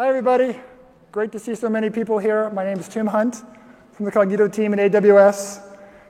[0.00, 0.58] Hi, everybody.
[1.12, 2.48] Great to see so many people here.
[2.48, 3.44] My name is Tim Hunt
[3.92, 5.60] from the Cognito team at AWS.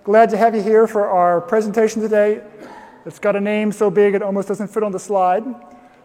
[0.04, 2.40] Glad to have you here for our presentation today.
[3.04, 5.42] It's got a name so big it almost doesn't fit on the slide.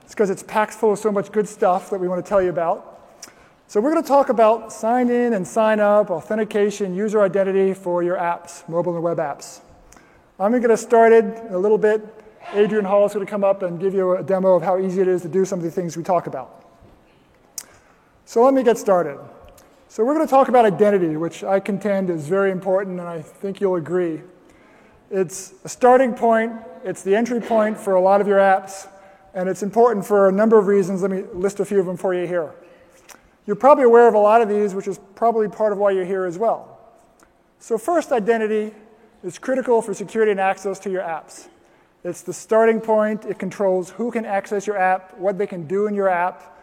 [0.02, 2.42] It's because it's packed full of so much good stuff that we want to tell
[2.42, 3.20] you about.
[3.68, 8.02] So we're going to talk about sign in and sign up, authentication, user identity for
[8.02, 9.62] your apps, mobile and web apps.
[10.40, 12.04] I'm going to get us started a little bit.
[12.54, 15.02] Adrian Hall is going to come up and give you a demo of how easy
[15.02, 16.65] it is to do some of the things we talk about.
[18.28, 19.20] So let me get started.
[19.88, 23.22] So we're going to talk about identity, which I contend is very important, and I
[23.22, 24.24] think you'll agree.
[25.12, 28.88] It's a starting point, it's the entry point for a lot of your apps,
[29.36, 31.04] and it's important for a number of reasons.
[31.04, 32.52] Let me list a few of them for you here.
[33.46, 36.04] You're probably aware of a lot of these, which is probably part of why you're
[36.04, 36.80] here as well.
[37.60, 38.74] So first, identity
[39.24, 41.48] is critical for security and access to your apps.
[42.04, 43.24] It's the starting point.
[43.26, 46.55] It controls who can access your app, what they can do in your app,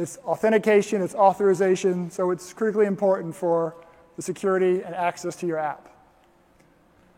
[0.00, 3.76] it's authentication, it's authorization, so it's critically important for
[4.16, 5.88] the security and access to your app.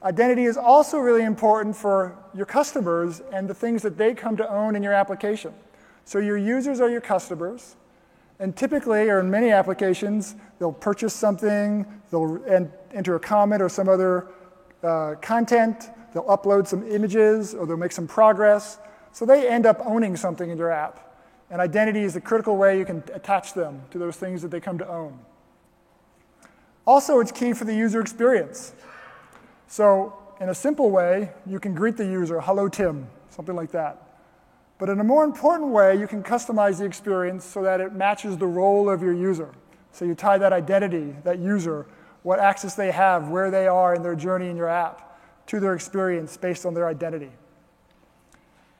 [0.02, 4.50] Identity is also really important for your customers and the things that they come to
[4.50, 5.54] own in your application.
[6.04, 7.76] So your users are your customers,
[8.40, 12.42] and typically, or in many applications, they'll purchase something, they'll
[12.92, 14.26] enter a comment or some other
[14.82, 18.78] uh, content, they'll upload some images, or they'll make some progress.
[19.12, 21.11] So they end up owning something in your app.
[21.52, 24.58] And identity is the critical way you can attach them to those things that they
[24.58, 25.18] come to own.
[26.86, 28.72] Also, it's key for the user experience.
[29.68, 34.02] So, in a simple way, you can greet the user, hello, Tim, something like that.
[34.78, 38.38] But in a more important way, you can customize the experience so that it matches
[38.38, 39.52] the role of your user.
[39.92, 41.86] So you tie that identity, that user,
[42.22, 45.74] what access they have, where they are in their journey in your app, to their
[45.74, 47.30] experience based on their identity.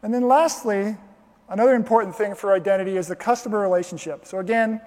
[0.03, 0.97] And then lastly,
[1.53, 4.25] Another important thing for identity is the customer relationship.
[4.25, 4.81] So again,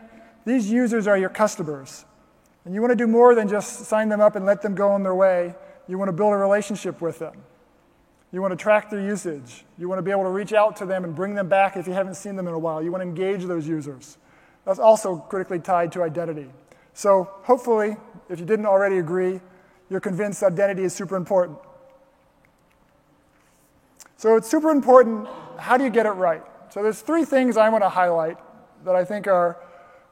[0.46, 2.06] these users are your customers.
[2.66, 4.90] And you want to do more than just sign them up and let them go
[4.90, 5.54] on their way.
[5.88, 7.36] You want to build a relationship with them.
[8.32, 9.64] You want to track their usage.
[9.78, 11.86] You want to be able to reach out to them and bring them back if
[11.86, 12.82] you haven't seen them in a while.
[12.82, 14.18] You want to engage those users.
[14.66, 16.50] That's also critically tied to identity.
[16.96, 17.96] So hopefully,
[18.28, 19.40] if you didn't already agree,
[19.92, 21.60] you're convinced identity is super important.
[24.18, 25.28] So it's super important.
[25.60, 26.42] How do you get it right?
[26.76, 28.38] So there's three things I want to highlight
[28.84, 29.56] that I think are,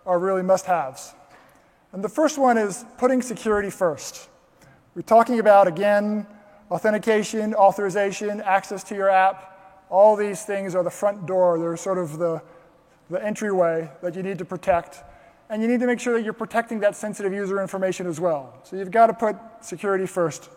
[0.06, 1.14] are really must-haves.
[1.92, 4.30] And the first one is putting security first.
[4.96, 6.26] We're talking about, again,
[6.72, 9.84] authentication, authorization, access to your app.
[9.90, 11.60] All these things are the front door.
[11.60, 12.42] They're sort of the,
[13.10, 15.04] the entryway that you need to protect.
[15.50, 18.58] And you need to make sure that you're protecting that sensitive user information as well.
[18.64, 20.50] So you've got to put security first.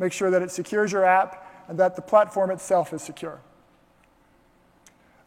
[0.00, 3.40] Make sure that it secures your app and that the platform itself is secure.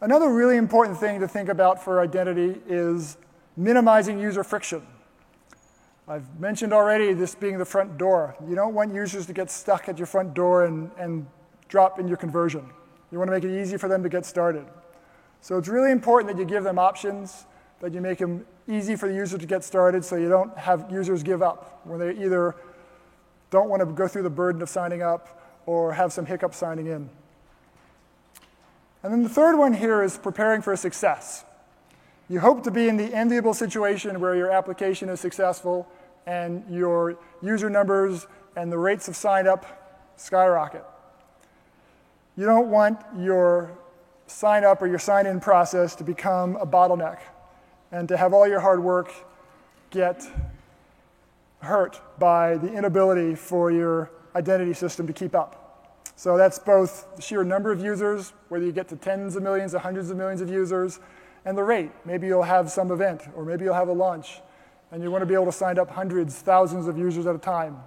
[0.02, 3.18] Another really important thing to think about for identity is
[3.56, 4.86] minimizing user friction.
[6.08, 8.36] I've mentioned already this being the front door.
[8.48, 11.26] You don't want users to get stuck at your front door and, and
[11.70, 12.70] drop in your conversion.
[13.10, 14.66] You want to make it easy for them to get started.
[15.40, 17.46] So it's really important that you give them options,
[17.80, 20.92] that you make them easy for the user to get started so you don't have
[20.92, 22.56] users give up when they either
[23.50, 26.88] don't want to go through the burden of signing up or have some hiccup signing
[26.88, 27.10] in.
[29.06, 31.46] And then the third one here is preparing for success.
[32.28, 35.88] You hope to be in the enviable situation where your application is successful
[36.26, 40.84] and your user numbers and the rates of sign up skyrocket.
[42.36, 43.78] You don't want your
[44.26, 47.20] sign up or your sign in process to become a bottleneck
[47.92, 49.14] and to have all your hard work
[49.92, 50.28] get
[51.60, 55.65] hurt by the inability for your identity system to keep up.
[56.16, 59.76] So that's both the sheer number of users, whether you get to tens of millions
[59.76, 61.00] or hundreds of millions of users,
[61.44, 61.92] and the rate.
[62.06, 64.42] Maybe you'll have some event, or maybe you'll have a launch,
[64.92, 67.40] and you want to be able to sign up hundreds, thousands of users at a
[67.40, 67.78] time.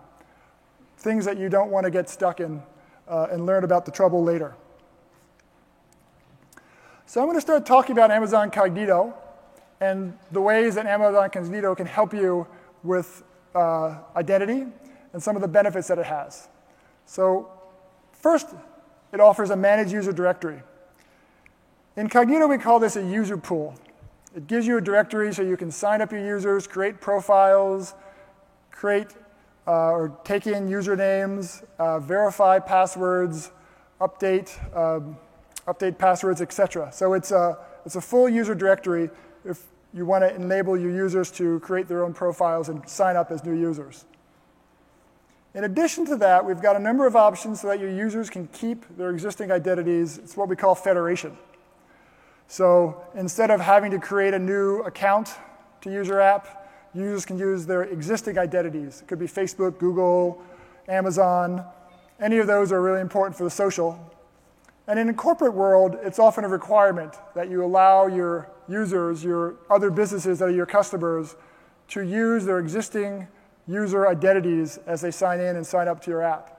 [0.99, 2.63] Things that you don't want to get stuck in
[3.09, 4.55] uh, and learn about the trouble later.
[7.07, 9.15] So I'm going to start talking about Amazon Cognito
[9.81, 12.47] and the ways that Amazon Cognito can help you
[12.83, 13.23] with
[13.55, 14.67] uh, identity
[15.13, 16.49] and some of the benefits that it has.
[17.07, 17.51] So
[18.19, 18.49] First,
[19.13, 20.63] it offers a managed user directory.
[21.97, 23.75] In Cognito, we call this a user pool.
[24.35, 27.95] It gives you a directory so you can sign up your users, create profiles,
[28.71, 29.09] create
[29.67, 33.51] uh, or take in usernames, uh, verify passwords,
[34.01, 35.17] update, um,
[35.67, 36.91] update passwords, etc.
[36.93, 39.11] So it's a, it's a full user directory
[39.45, 43.31] if you want to enable your users to create their own profiles and sign up
[43.31, 44.05] as new users.
[45.55, 48.47] In addition to that, we've got a number of options so that your users can
[48.49, 50.19] keep their existing identities.
[50.19, 51.37] It's what we call federation.
[52.49, 55.35] So instead of having to create a new account
[55.81, 59.01] to use your app, users can use their existing identities.
[59.01, 60.43] It could be Facebook, Google,
[60.87, 61.65] Amazon.
[62.21, 63.99] Any of those are really important for the social.
[64.87, 69.57] And in the corporate world, it's often a requirement that you allow your users, your
[69.71, 71.37] other businesses that are your customers,
[71.89, 73.29] to use their existing
[73.69, 76.55] user identities as they sign in and sign up to your app.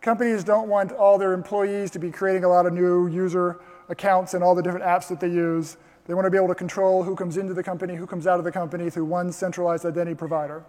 [0.00, 4.34] Companies don't want all their employees to be creating a lot of new user accounts
[4.34, 5.76] and all the different apps that they use.
[6.06, 8.38] They want to be able to control who comes into the company, who comes out
[8.38, 10.64] of the company through one centralized identity provider.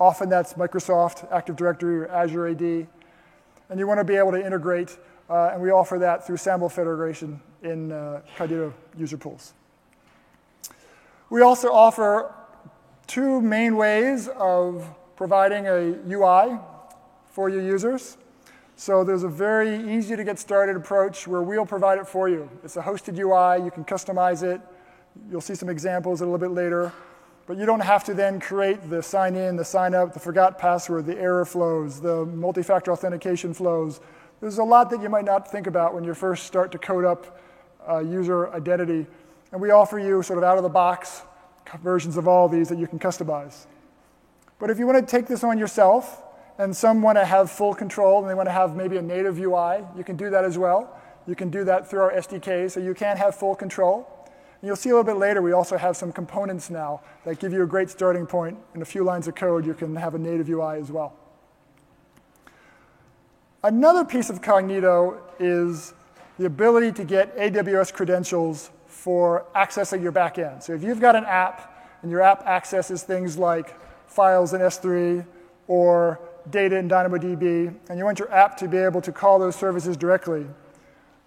[0.00, 2.62] Often that's Microsoft Active Directory or Azure AD.
[2.62, 4.96] And you want to be able to integrate,
[5.28, 9.52] uh, and we offer that through SAML Federation in uh, Cognito user pools.
[11.30, 12.34] We also offer
[13.06, 16.58] two main ways of providing a UI
[17.26, 18.16] for your users.
[18.76, 22.50] So there's a very easy to get started approach where we'll provide it for you.
[22.64, 24.60] It's a hosted UI, you can customize it.
[25.30, 26.92] You'll see some examples a little bit later.
[27.46, 30.58] But you don't have to then create the sign in, the sign up, the forgot
[30.58, 34.00] password, the error flows, the multi factor authentication flows.
[34.40, 37.04] There's a lot that you might not think about when you first start to code
[37.04, 37.38] up
[37.88, 39.06] uh, user identity.
[39.52, 41.22] And we offer you sort of out of the box
[41.82, 43.66] versions of all these that you can customize.
[44.64, 46.22] But if you want to take this on yourself,
[46.56, 49.38] and some want to have full control and they want to have maybe a native
[49.38, 49.84] UI.
[49.94, 50.98] You can do that as well.
[51.26, 54.08] You can do that through our SDK, so you can have full control.
[54.62, 57.52] And you'll see a little bit later, we also have some components now that give
[57.52, 58.56] you a great starting point.
[58.74, 61.14] In a few lines of code, you can have a native UI as well.
[63.62, 65.92] Another piece of Cognito is
[66.38, 70.62] the ability to get AWS credentials for accessing your backend.
[70.62, 73.78] So if you've got an app and your app accesses things like
[74.14, 75.26] files in S3
[75.66, 76.20] or
[76.50, 79.96] data in DynamoDB, and you want your app to be able to call those services
[79.96, 80.46] directly.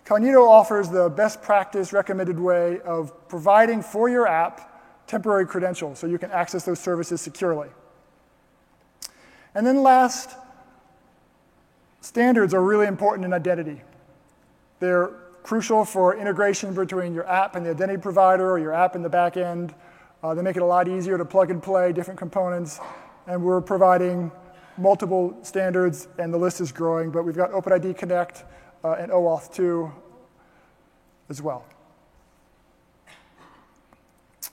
[0.06, 6.07] Cognito offers the best practice recommended way of providing for your app temporary credentials so
[6.07, 7.69] you can access those services securely.
[9.56, 10.38] And then last,
[12.01, 13.81] standards are really important in identity.
[14.80, 15.12] They're
[15.44, 19.10] crucial for integration between your app and the identity provider or your app and the
[19.10, 19.74] back end.
[20.28, 22.82] Uh, they make it a lot easier to plug and play different components,
[23.28, 24.30] and we're providing
[24.78, 28.44] multiple standards, and the list is growing, but we've got OpenID Connect
[28.84, 29.90] uh, and OAuth 2
[31.30, 31.64] as well.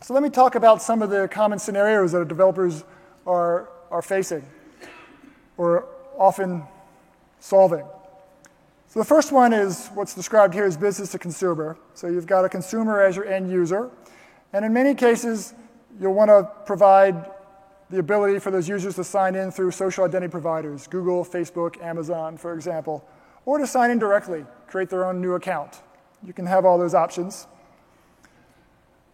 [0.01, 2.85] So let me talk about some of the common scenarios that developers
[3.27, 4.47] are, are facing
[5.57, 6.63] or often
[7.41, 7.85] solving.
[8.87, 11.77] So the first one is what's described here as business to consumer.
[11.95, 13.91] So you've got a consumer as your end user.
[14.53, 15.53] And in many cases,
[16.01, 17.31] you'll want to provide
[17.91, 22.37] the ability for those users to sign in through social identity providers, Google, Facebook, Amazon,
[22.37, 23.07] for example,
[23.47, 25.83] or to sign in directly, create their own new account.
[26.25, 27.47] You can have all those options.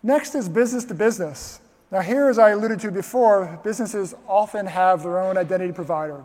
[0.03, 1.61] Next is business to business.
[1.91, 6.23] Now, here, as I alluded to before, businesses often have their own identity provider.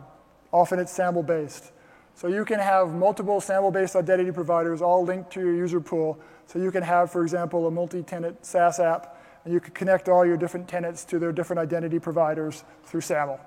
[0.52, 1.72] Often it's SAML based.
[2.14, 6.18] So you can have multiple SAML based identity providers all linked to your user pool.
[6.46, 9.15] So you can have, for example, a multi tenant SaaS app
[9.46, 13.38] and you can connect all your different tenants to their different identity providers through SAML.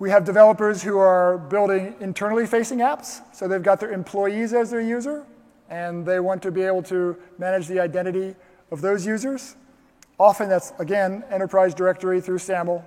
[0.00, 4.72] We have developers who are building internally facing apps, so they've got their employees as
[4.72, 5.24] their user,
[5.70, 8.34] and they want to be able to manage the identity
[8.72, 9.54] of those users.
[10.18, 12.84] Often that's, again, enterprise directory through SAML.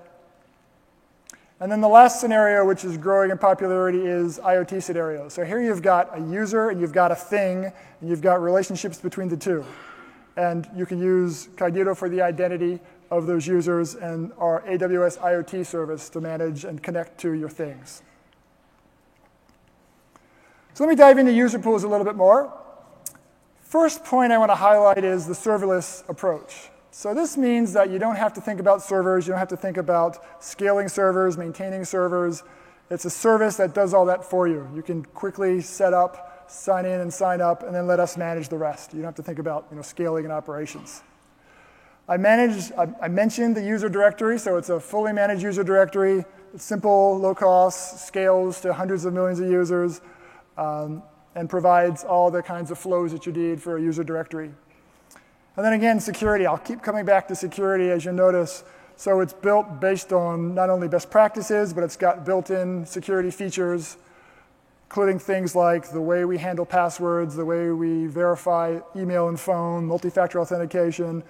[1.61, 5.33] And then the last scenario, which is growing in popularity, is IoT scenarios.
[5.33, 8.97] So here you've got a user and you've got a thing, and you've got relationships
[8.97, 9.63] between the two.
[10.37, 15.65] And you can use Cognito for the identity of those users and our AWS IoT
[15.65, 18.01] service to manage and connect to your things.
[20.73, 22.57] So let me dive into user pools a little bit more.
[23.61, 26.69] First point I want to highlight is the serverless approach.
[26.91, 29.57] So this means that you don't have to think about servers, you don't have to
[29.57, 32.43] think about scaling servers, maintaining servers.
[32.89, 34.69] It's a service that does all that for you.
[34.75, 38.49] You can quickly set up sign in and sign up, and then let us manage
[38.49, 38.93] the rest.
[38.93, 41.01] You don't have to think about you know, scaling and operations.
[42.09, 46.25] I, manage, I, I mentioned the user directory, so it's a fully managed user directory.
[46.53, 50.01] It's simple, low cost, scales to hundreds of millions of users,
[50.57, 51.03] um,
[51.35, 54.51] and provides all the kinds of flows that you need for a user directory.
[55.55, 56.45] And then again, security.
[56.45, 58.63] I'll keep coming back to security as you notice.
[58.97, 63.31] So it's built based on not only best practices, but it's got built in security
[63.31, 63.97] features
[64.91, 69.85] including things like the way we handle passwords, the way we verify email and phone,
[69.85, 71.23] multi-factor authentication.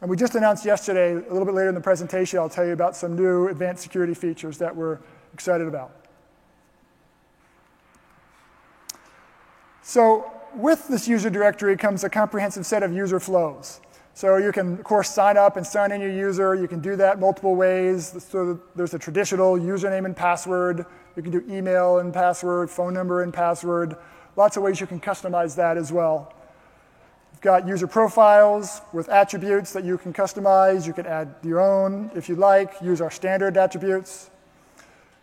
[0.00, 2.72] And we just announced yesterday, a little bit later in the presentation, I'll tell you
[2.72, 5.00] about some new advanced security features that we're
[5.34, 5.90] excited about.
[9.82, 13.80] So with this user directory comes a comprehensive set of user flows.
[14.14, 16.54] So you can, of course, sign up and sign in your user.
[16.54, 18.14] You can do that multiple ways.
[18.28, 20.86] So there's a traditional username and password.
[21.18, 23.96] You can do email and password, phone number and password.
[24.36, 26.32] Lots of ways you can customize that as well.
[27.32, 30.86] You've got user profiles with attributes that you can customize.
[30.86, 34.30] You can add your own if you like, use our standard attributes.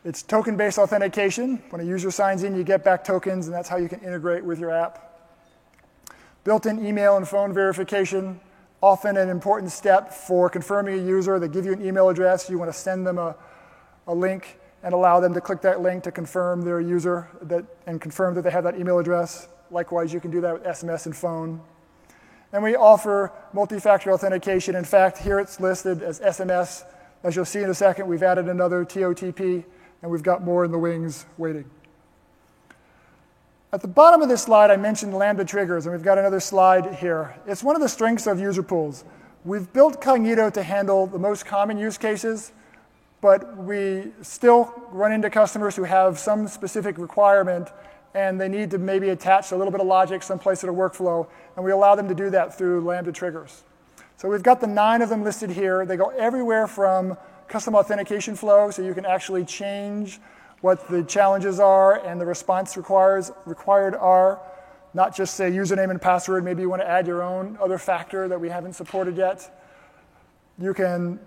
[0.04, 1.64] It's token-based authentication.
[1.70, 4.44] When a user signs in, you get back tokens, and that's how you can integrate
[4.44, 5.18] with your app.
[6.44, 8.42] Built-in email and phone verification
[8.82, 11.40] often an important step for confirming a user.
[11.40, 13.34] They give you an email address, you want to send them a,
[14.08, 18.00] a link and allow them to click that link to confirm their user that, and
[18.00, 19.48] confirm that they have that email address.
[19.72, 21.60] Likewise, you can do that with SMS and phone.
[22.54, 24.76] And we offer multi-factor authentication.
[24.76, 26.84] In fact, here it's listed as SMS.
[27.24, 29.66] As you'll see in a second, we've added another TOTP,
[30.04, 31.66] and we've got more in the wings waiting.
[33.74, 36.94] At the bottom of this slide, I mentioned Lambda triggers, and we've got another slide
[36.94, 37.36] here.
[37.48, 39.04] It's one of the strengths of user pools.
[39.44, 42.52] We've built Cognito to handle the most common use cases,
[43.26, 47.70] but we still run into customers who have some specific requirement
[48.14, 51.28] and they need to maybe attach a little bit of logic someplace in a workflow,
[51.56, 53.64] and we allow them to do that through Lambda triggers.
[54.18, 55.88] So we've got the nine of them listed here.
[55.88, 57.18] They go everywhere from
[57.48, 60.20] custom authentication flow, so you can actually change
[60.62, 64.40] what the challenges are and the response requires, required are.
[64.94, 68.28] Not just say username and password, maybe you want to add your own other factor
[68.28, 69.50] that we haven't supported yet.
[70.60, 71.20] You can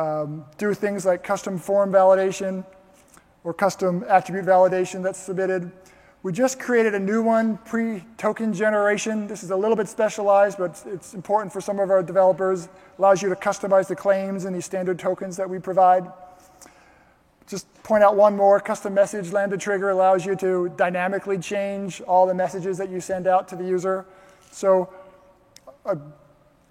[0.00, 2.64] um, do things like custom form validation
[3.44, 5.70] or custom attribute validation that's submitted.
[6.22, 9.26] We just created a new one, pre-token generation.
[9.26, 12.68] This is a little bit specialized, but it's important for some of our developers.
[12.98, 16.10] Allows you to customize the claims and these standard tokens that we provide.
[17.46, 22.26] Just point out one more, custom message lambda trigger allows you to dynamically change all
[22.26, 24.06] the messages that you send out to the user.
[24.50, 24.92] So
[25.84, 25.96] a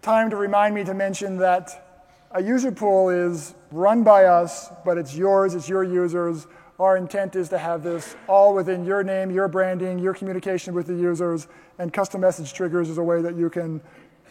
[0.01, 1.88] time to remind me to mention that
[2.31, 6.47] a user pool is run by us, but it's yours, it's your users.
[6.79, 10.87] Our intent is to have this all within your name, your branding, your communication with
[10.87, 13.81] the users, and custom message triggers is a way that you can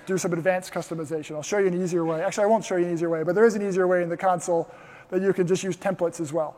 [0.07, 1.35] do some advanced customization.
[1.35, 2.23] I'll show you an easier way.
[2.23, 4.09] Actually, I won't show you an easier way, but there is an easier way in
[4.09, 4.71] the console
[5.11, 6.57] that you can just use templates as well.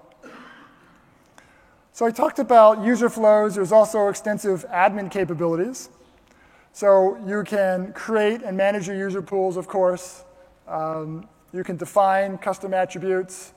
[1.92, 3.56] So I talked about user flows.
[3.56, 5.88] There's also extensive admin capabilities.
[6.72, 10.24] So you can create and manage your user pools, of course.
[10.70, 13.52] Um, you can define custom attributes.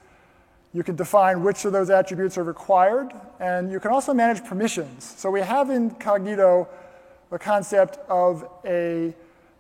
[0.74, 3.14] You can define which of those attributes are required.
[3.40, 5.04] And you can also manage permissions.
[5.04, 6.68] So we have in Cognito
[7.30, 9.14] the concept of a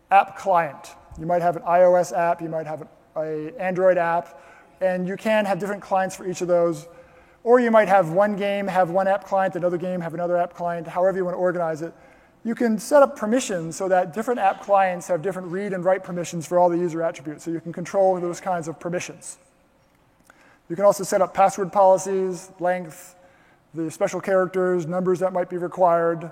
[0.09, 0.95] app client.
[1.19, 2.41] You might have an iOS app.
[2.41, 4.41] You might have an Android app.
[4.81, 6.87] And you can have different clients for each of those.
[7.43, 10.53] Or you might have one game have one app client, another game have another app
[10.53, 11.93] client, however you want to organize it.
[12.45, 16.03] You can set up permissions so that different app clients have different read and write
[16.03, 17.45] permissions for all the user attributes.
[17.45, 19.37] So you can control those kinds of permissions.
[20.69, 23.15] You can also set up password policies, length,
[23.73, 26.31] the special characters, numbers that might be required.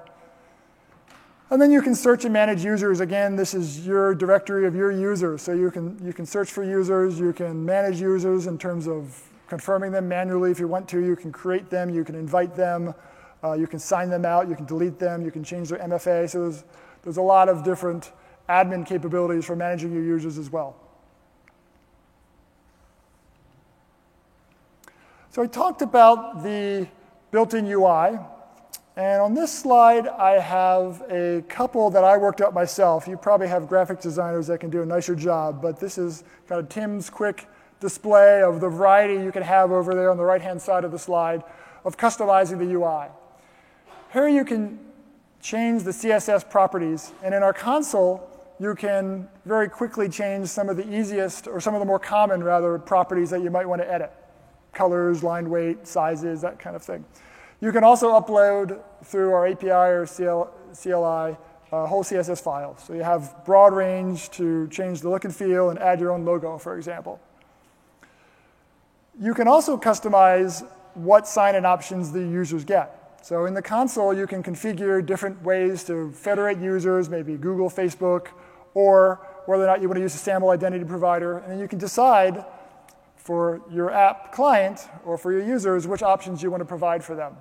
[1.50, 3.01] And then you can search and manage users.
[3.01, 5.41] Again, this is your directory of your users.
[5.41, 9.22] So you can, you can search for users, you can manage users in terms of
[9.48, 11.03] confirming them manually if you want to.
[11.03, 12.94] You can create them, you can invite them,
[13.43, 16.29] uh, you can sign them out, you can delete them, you can change their MFA.
[16.29, 16.63] So there's,
[17.03, 18.12] there's a lot of different
[18.48, 20.75] admin capabilities for managing your users as well.
[25.31, 26.88] So I talked about the
[27.31, 28.19] built-in UI.
[28.98, 33.07] And on this slide, I have a couple that I worked up myself.
[33.07, 36.60] You probably have graphic designers that can do a nicer job, but this is kind
[36.60, 37.48] of Tim's quick
[37.79, 41.00] display of the variety you can have over there on the right-hand side of the
[41.00, 41.43] slide
[41.86, 43.07] of customizing the UI.
[44.12, 44.77] Here you can
[45.41, 50.75] change the CSS properties, and in our console, you can very quickly change some of
[50.75, 53.89] the easiest, or some of the more common, rather, properties that you might want to
[53.89, 54.12] edit.
[54.74, 57.06] Colors, line weight, sizes, that kind of thing.
[57.62, 61.38] You can also upload through our API or CL, CLI
[61.72, 62.84] uh, whole CSS files.
[62.86, 66.25] So you have broad range to change the look and feel and add your own
[66.25, 67.18] logo, for example.
[69.22, 73.00] You can also customize what sign-in options the users get.
[73.23, 78.27] So in the console, you can configure different ways to federate users, maybe Google, Facebook,
[78.73, 81.37] or whether or not you want to use a SAML identity provider.
[81.37, 82.43] And then you can decide
[83.15, 87.15] for your app client or for your users which options you want to provide for
[87.15, 87.37] them.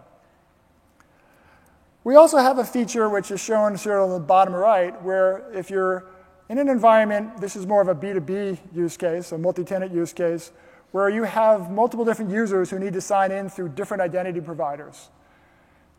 [2.05, 5.71] We also have a feature which is shown here on the bottom right, where if
[5.71, 6.07] you're
[6.51, 10.53] in an environment, this is more of a B2B use case, a multi-tenant use case,
[10.93, 15.09] where you have multiple different users who need to sign in through different identity providers.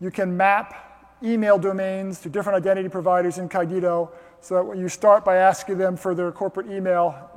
[0.01, 4.09] You can map email domains to different identity providers in Cognito
[4.41, 7.29] so that when you start by asking them for their corporate email,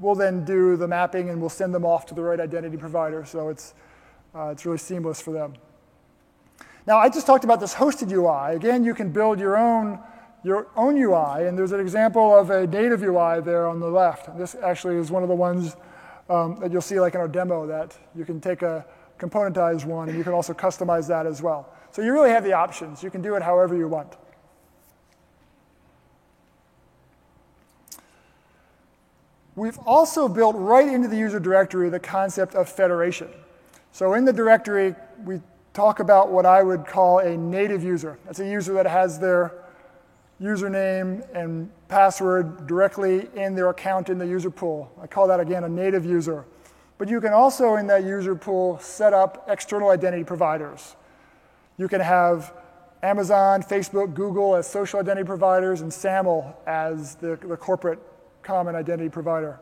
[0.00, 3.24] we'll then do the mapping and we'll send them off to the right identity provider.
[3.24, 3.74] So it's,
[4.36, 5.54] uh, it's really seamless for them.
[6.86, 8.56] Now, I just talked about this hosted UI.
[8.56, 9.98] Again, you can build your own,
[10.44, 14.36] your own UI, and there's an example of a native UI there on the left.
[14.38, 15.76] This actually is one of the ones
[16.30, 18.86] um, that you'll see like in our demo that you can take a
[19.18, 21.72] componentized one and you can also customize that as well.
[21.92, 23.02] So you really have the options.
[23.02, 24.16] You can do it however you want.
[29.54, 33.28] We've also built right into the user directory the concept of federation.
[33.92, 34.94] So in the directory,
[35.24, 35.42] we
[35.74, 38.18] talk about what I would call a native user.
[38.24, 39.52] That's a user that has their
[40.40, 44.90] username and password directly in their account in the user pool.
[45.00, 46.46] I call that, again, a native user.
[46.96, 50.96] But you can also, in that user pool, set up external identity providers.
[51.76, 52.52] You can have
[53.02, 57.98] Amazon, Facebook, Google as social identity providers, and SAML as the, the corporate
[58.42, 59.58] common identity provider.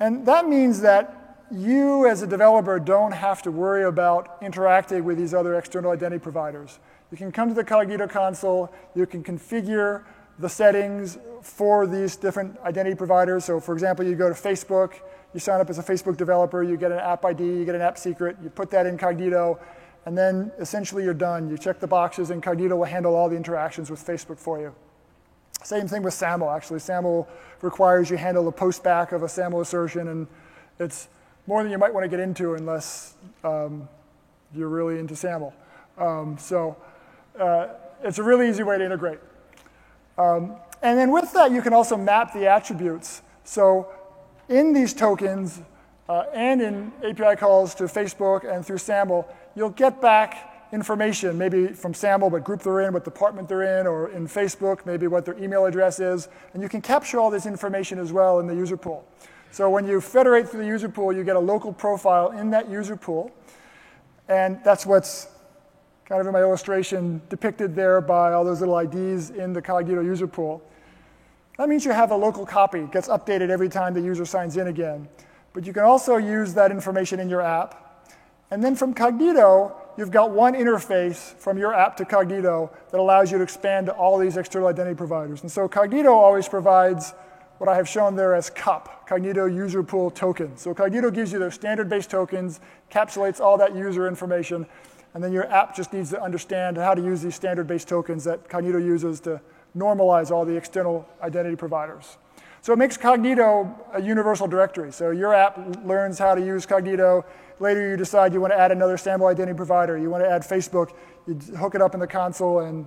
[0.00, 5.18] And that means that you, as a developer, don't have to worry about interacting with
[5.18, 6.78] these other external identity providers.
[7.10, 10.02] You can come to the Cognito console, you can configure
[10.38, 13.44] the settings for these different identity providers.
[13.44, 14.94] So, for example, you go to Facebook,
[15.32, 17.82] you sign up as a Facebook developer, you get an app ID, you get an
[17.82, 19.58] app secret, you put that in Cognito,
[20.06, 21.48] and then essentially you're done.
[21.48, 24.74] You check the boxes, and Cognito will handle all the interactions with Facebook for you.
[25.62, 26.80] Same thing with SAML, actually.
[26.80, 27.26] SAML
[27.62, 30.26] requires you handle the postback of a SAML assertion, and
[30.78, 31.08] it's
[31.46, 33.88] more than you might want to get into unless um,
[34.54, 35.54] you're really into SAML.
[35.96, 36.76] Um, so
[37.38, 37.68] uh,
[38.02, 39.20] it's a really easy way to integrate.
[40.18, 43.22] Um, and then with that, you can also map the attributes.
[43.44, 43.88] So
[44.48, 45.62] in these tokens
[46.08, 51.68] uh, and in API calls to Facebook and through SAML, you'll get back information, maybe
[51.68, 55.24] from SAML, what group they're in, what department they're in, or in Facebook, maybe what
[55.24, 56.28] their email address is.
[56.52, 59.06] And you can capture all this information as well in the user pool.
[59.52, 62.68] So when you federate through the user pool, you get a local profile in that
[62.68, 63.30] user pool.
[64.28, 65.28] And that's what's
[66.06, 70.04] kind of in my illustration depicted there by all those little IDs in the Cognito
[70.04, 70.60] user pool.
[71.56, 72.88] That means you have a local copy.
[72.90, 75.08] Gets updated every time the user signs in again.
[75.54, 77.80] But you can also use that information in your app.
[78.50, 83.32] And then from Cognito, you've got one interface from your app to Cognito that allows
[83.32, 85.40] you to expand to all these external identity providers.
[85.42, 87.14] And so Cognito always provides
[87.58, 90.56] what I have shown there as CUP, Cognito User Pool Token.
[90.56, 92.58] So Cognito gives you those standard-based tokens,
[92.90, 94.66] encapsulates all that user information,
[95.14, 98.48] and then your app just needs to understand how to use these standard-based tokens that
[98.48, 99.40] Cognito uses to
[99.76, 102.18] normalize all the external identity providers.
[102.64, 104.90] So it makes Cognito a universal directory.
[104.90, 107.22] So your app learns how to use Cognito,
[107.60, 109.96] Later, you decide you want to add another SAML identity provider.
[109.96, 110.90] You want to add Facebook.
[111.26, 112.86] You hook it up in the console, and,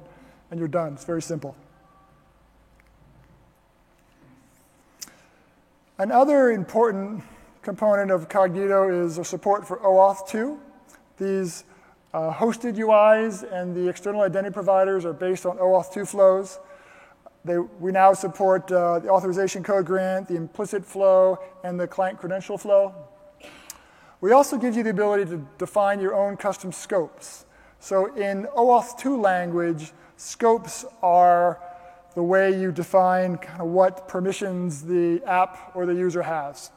[0.52, 0.94] and you're done.
[0.94, 1.56] It's very simple.
[5.98, 7.24] Another important
[7.62, 10.60] component of Cognito is support for OAuth 2.
[11.18, 11.64] These
[12.14, 16.60] uh, hosted UIs and the external identity providers are based on OAuth 2 flows.
[17.48, 22.20] They, we now support uh, the authorization code grant, the implicit flow, and the client
[22.20, 22.94] credential flow.
[24.20, 27.46] We also give you the ability to define your own custom scopes.
[27.80, 31.62] So in OAuth 2 language, scopes are
[32.16, 36.72] the way you define kind of what permissions the app or the user has.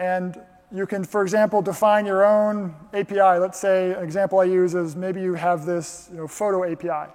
[0.00, 0.40] And
[0.72, 3.38] you can, for example, define your own API.
[3.38, 7.12] Let's say an example I use is maybe you have this you know, photo API.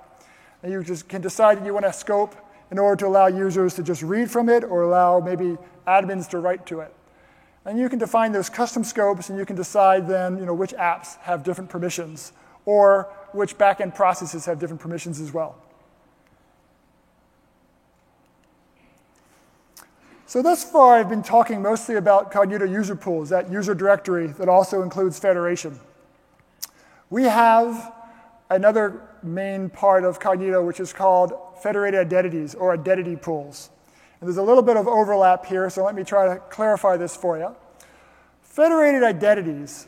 [0.64, 2.36] And you just can decide you want a scope
[2.72, 6.40] in order to allow users to just read from it or allow maybe admins to
[6.40, 6.94] write to it.
[7.66, 10.74] And you can define those custom scopes and you can decide then you know, which
[10.74, 12.32] apps have different permissions
[12.66, 15.58] or which backend processes have different permissions as well.
[20.26, 24.48] So thus far, I've been talking mostly about Cognito user pools, that user directory that
[24.48, 25.78] also includes federation.
[27.10, 27.94] We have
[28.50, 33.70] another main part of Cognito, which is called federated identities or identity pools.
[34.20, 37.16] And there's a little bit of overlap here, so let me try to clarify this
[37.16, 37.56] for you.
[38.42, 39.88] Federated identities,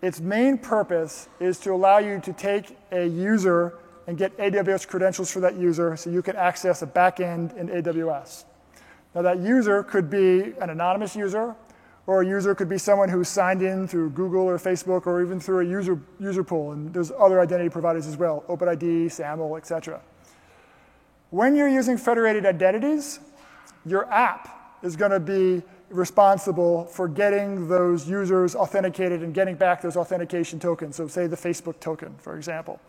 [0.00, 5.30] its main purpose is to allow you to take a user and get AWS credentials
[5.30, 8.44] for that user so you can access a backend in AWS.
[9.14, 11.54] Now, that user could be an anonymous user,
[12.06, 15.40] or a user could be someone who's signed in through Google or Facebook or even
[15.40, 16.72] through a user, user pool.
[16.72, 20.00] And there's other identity providers as well OpenID, SAML, etc.
[21.30, 23.20] When you're using federated identities,
[23.86, 29.80] your app is going to be responsible for getting those users authenticated and getting back
[29.80, 30.96] those authentication tokens.
[30.96, 32.80] So, say the Facebook token, for example.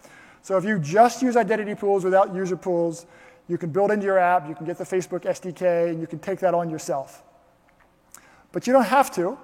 [0.41, 3.05] So, if you just use identity pools without user pools,
[3.47, 6.19] You can build into your app, you can get the Facebook SDK, and you can
[6.19, 7.21] take that on yourself.
[8.55, 9.37] But you don't have to.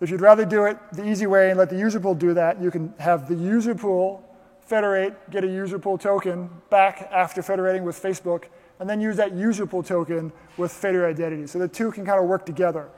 [0.00, 2.60] If you'd rather do it the easy way and let the user pool do that,
[2.60, 4.24] you can have the user pool
[4.58, 8.46] federate, get a user pool token back after federating with Facebook,
[8.80, 11.46] and then use that user pool token with federated identity.
[11.46, 12.88] So the two can kind of work together.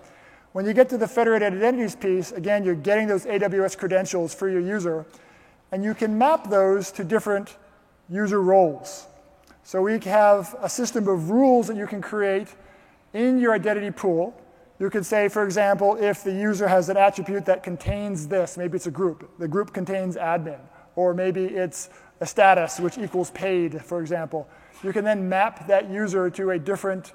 [0.53, 4.49] When you get to the federated identities piece, again, you're getting those AWS credentials for
[4.49, 5.05] your user,
[5.71, 7.59] and you can map those to different
[8.09, 9.07] user roles.
[9.65, 12.49] So we have a system of rules that you can create
[13.13, 14.35] in your identity pool.
[14.83, 18.75] You could say, for example, if the user has an attribute that contains this, maybe
[18.75, 20.59] it's a group, the group contains admin,
[20.97, 24.49] or maybe it's a status which equals paid, for example.
[24.83, 27.13] You can then map that user to a different,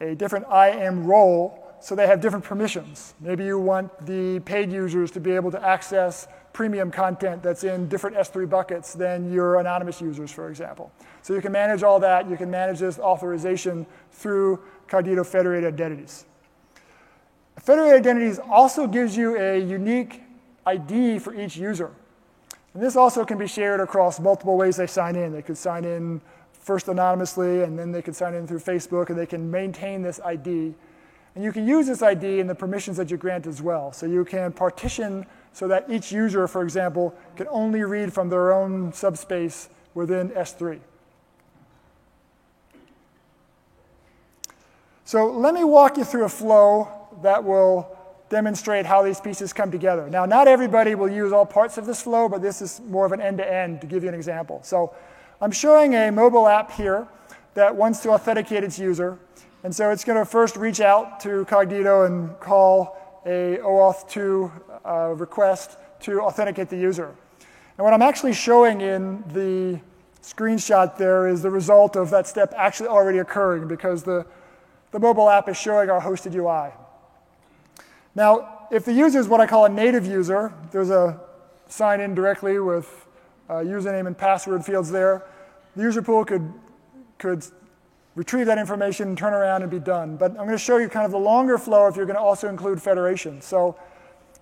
[0.00, 3.12] a different IAM role so they have different permissions.
[3.20, 7.86] Maybe you want the paid users to be able to access premium content that's in
[7.90, 10.90] different S3 buckets than your anonymous users, for example.
[11.20, 12.30] So you can manage all that.
[12.30, 16.24] You can manage this authorization through Cognito federated identities.
[17.68, 20.22] Federated identities also gives you a unique
[20.64, 21.90] ID for each user.
[22.72, 25.32] And this also can be shared across multiple ways they sign in.
[25.32, 26.22] They could sign in
[26.54, 30.18] first anonymously, and then they could sign in through Facebook, and they can maintain this
[30.24, 30.72] ID.
[31.34, 33.92] And you can use this ID in the permissions that you grant as well.
[33.92, 38.50] So you can partition so that each user, for example, can only read from their
[38.50, 40.80] own subspace within S3.
[45.04, 47.96] So let me walk you through a flow that will
[48.28, 50.08] demonstrate how these pieces come together.
[50.10, 53.12] Now, not everybody will use all parts of this flow, but this is more of
[53.12, 54.60] an end-to-end -to, give you an example.
[54.62, 54.92] So
[55.40, 57.06] I'm showing a mobile app here
[57.54, 59.18] that wants to authenticate its user.
[59.64, 64.50] And so it's going to first reach out to Cognito and call a OAuth2
[64.84, 67.14] uh, request to authenticate the user.
[67.76, 69.80] And what I'm actually showing in the
[70.22, 74.26] screenshot there is the result of that step actually already occurring because the,
[74.90, 76.72] the mobile app is showing our hosted UI.
[78.18, 81.20] Now, if the user is what I call a native user, there's a
[81.68, 83.06] sign in directly with
[83.48, 85.24] uh, username and password fields there.
[85.76, 86.52] The user pool could,
[87.18, 87.46] could
[88.16, 90.16] retrieve that information, turn around, and be done.
[90.16, 92.20] But I'm going to show you kind of the longer flow if you're going to
[92.20, 93.40] also include federation.
[93.40, 93.78] So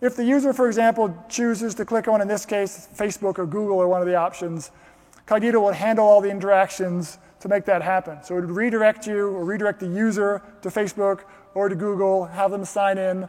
[0.00, 3.76] if the user, for example, chooses to click on, in this case, Facebook or Google
[3.76, 4.70] or one of the options,
[5.26, 8.24] Cognito will handle all the interactions to make that happen.
[8.24, 12.50] So it would redirect you or redirect the user to Facebook or to Google, have
[12.50, 13.28] them sign in,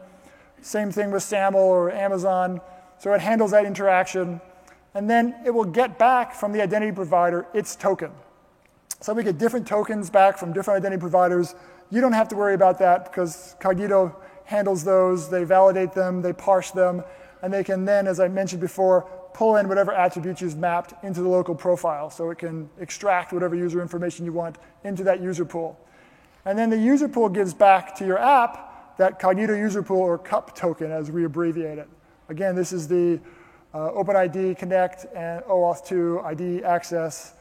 [0.61, 2.61] same thing with SAML or Amazon.
[2.99, 4.41] So it handles that interaction.
[4.93, 8.11] And then it will get back from the identity provider its token.
[8.99, 11.53] So we get different tokens back from different identity providers.
[11.91, 14.15] You don't have to worry about that because Cognito
[14.45, 15.29] handles those.
[15.29, 17.03] They validate them, they parse them,
[17.41, 21.21] and they can then, as I mentioned before, pull in whatever attributes you've mapped into
[21.21, 22.09] the local profile.
[22.09, 25.79] So it can extract whatever user information you want into that user pool.
[26.43, 28.66] And then the user pool gives back to your app
[28.97, 31.89] that Cognito user pool or CUP token as we abbreviate it.
[32.29, 33.19] Again, this is the
[33.73, 37.33] uh, OpenID Connect and OAuth 2 ID access,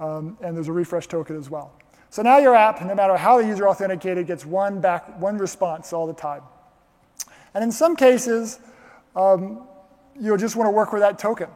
[0.00, 1.72] um, and there's a refresh token as well.
[2.10, 5.92] So now your app, no matter how the user authenticated, gets one back, one response
[5.92, 6.42] all the time.
[7.54, 8.60] And in some cases,
[9.16, 9.66] um,
[10.18, 11.48] you'll just want to work with that token.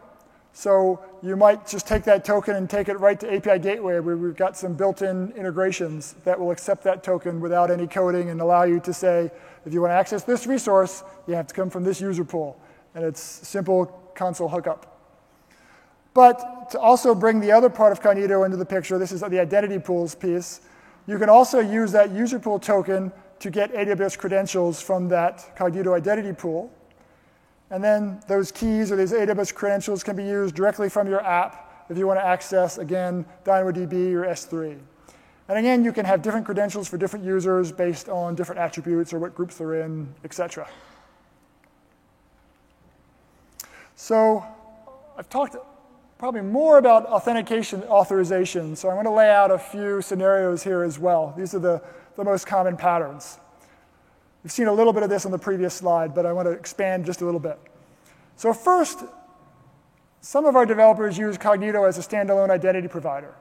[0.59, 4.17] So you might just take that token and take it right to API Gateway, where
[4.17, 8.65] we've got some built-in integrations that will accept that token without any coding and allow
[8.65, 9.31] you to say,
[9.65, 12.61] if you want to access this resource, you have to come from this user pool.
[12.97, 15.01] And it's simple console hookup.
[16.13, 19.39] But to also bring the other part of Cognito into the picture, this is the
[19.39, 20.63] identity pools piece,
[21.07, 25.97] you can also use that user pool token to get AWS credentials from that Cognito
[25.97, 26.73] identity pool.
[27.71, 31.87] And then those keys or these AWS credentials can be used directly from your app
[31.91, 34.79] if you want to access, again, DynamoDB or S3.
[35.49, 39.19] And again, you can have different credentials for different users based on different attributes or
[39.19, 40.69] what groups they're in, etc.
[43.97, 44.45] So
[45.17, 45.57] I've talked
[46.19, 50.83] probably more about authentication authorization, so I'm going to lay out a few scenarios here
[50.83, 51.33] as well.
[51.37, 51.83] These are the,
[52.17, 53.39] the most common patterns.
[54.43, 56.53] We've seen a little bit of this on the previous slide, but I want to
[56.53, 57.59] expand just a little bit.
[58.37, 59.03] So first,
[60.21, 63.35] some of our developers use Cognito as a standalone identity provider.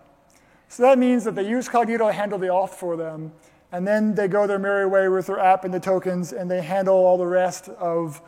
[0.70, 3.32] So that means that they use Cognito to handle the auth for them,
[3.72, 6.62] and then they go their merry way with their app and the tokens, and they
[6.62, 8.22] handle all the rest of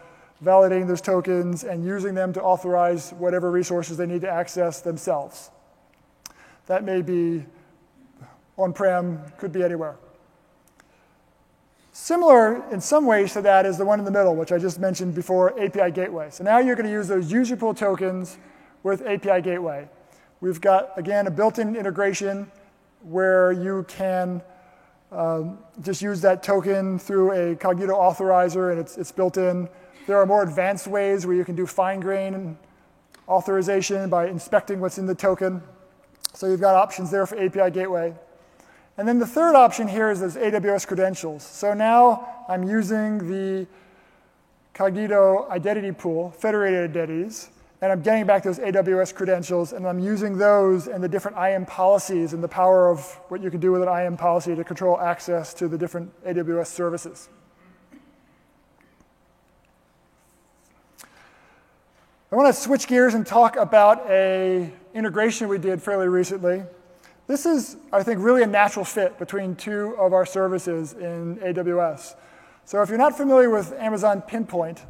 [0.44, 5.52] validating those tokens and using them to authorize whatever resources they need to access themselves.
[6.68, 7.46] That may be
[8.58, 9.98] on-prem, could be anywhere.
[12.02, 14.80] Similar in some ways to that is the one in the middle, which I just
[14.80, 16.30] mentioned before, API Gateway.
[16.32, 18.38] So now you're going to use those user pool tokens
[18.84, 19.86] with API Gateway.
[20.40, 22.50] We've got, again, a built-in integration
[23.02, 24.42] where you can
[25.12, 29.68] um, just use that token through a Cognito authorizer and it's, it's built in.
[30.08, 32.58] There are more advanced ways where you can do fine grain
[33.28, 35.62] authorization by inspecting what's in the token.
[36.34, 38.14] So you've got options there for API gateway.
[39.00, 41.42] And then the third option here is those AWS credentials.
[41.42, 43.66] So now I'm using the
[44.74, 47.50] Cognito identity pool, federated identities,
[47.82, 51.66] and I'm getting back those AWS credentials, and I'm using those and the different IAM
[51.66, 55.00] policies and the power of what you can do with an IAM policy to control
[55.00, 57.30] access to the different AWS services.
[62.34, 66.66] I want to switch gears and talk about a integration we did fairly recently.
[67.30, 72.16] This is, I think, really a natural fit between two of our services in AWS.
[72.66, 74.84] So if you're not familiar with Amazon Pinpoint,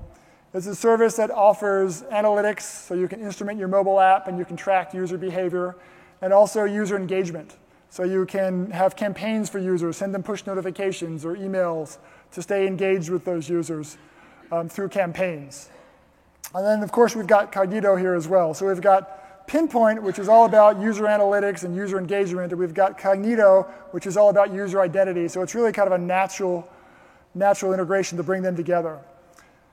[0.54, 4.46] it's a service that offers analytics so you can instrument your mobile app and you
[4.46, 5.76] can track user behavior,
[6.22, 7.58] and also user engagement.
[7.90, 11.98] So you can have campaigns for users, send them push notifications or emails
[12.32, 13.98] to stay engaged with those users
[14.50, 15.70] um, through campaigns.
[16.56, 18.54] And then, of course, we've got Cognito here as well.
[18.54, 19.19] So we've got
[19.50, 24.06] Pinpoint, which is all about user analytics and user engagement, and we've got Cognito, which
[24.06, 25.28] is all about user identity.
[25.28, 26.70] So it's really kind of a natural,
[27.34, 29.00] natural integration to bring them together.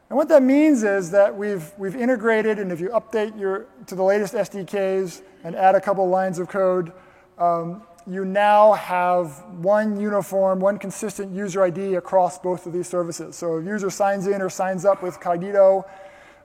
[0.08, 3.94] And what that means is that we've, we've integrated, and if you update your, to
[3.94, 6.90] the latest SDKs and add a couple lines of code,
[7.36, 13.36] um, you now have one uniform, one consistent user ID across both of these services.
[13.36, 15.84] So if a user signs in or signs up with Cognito,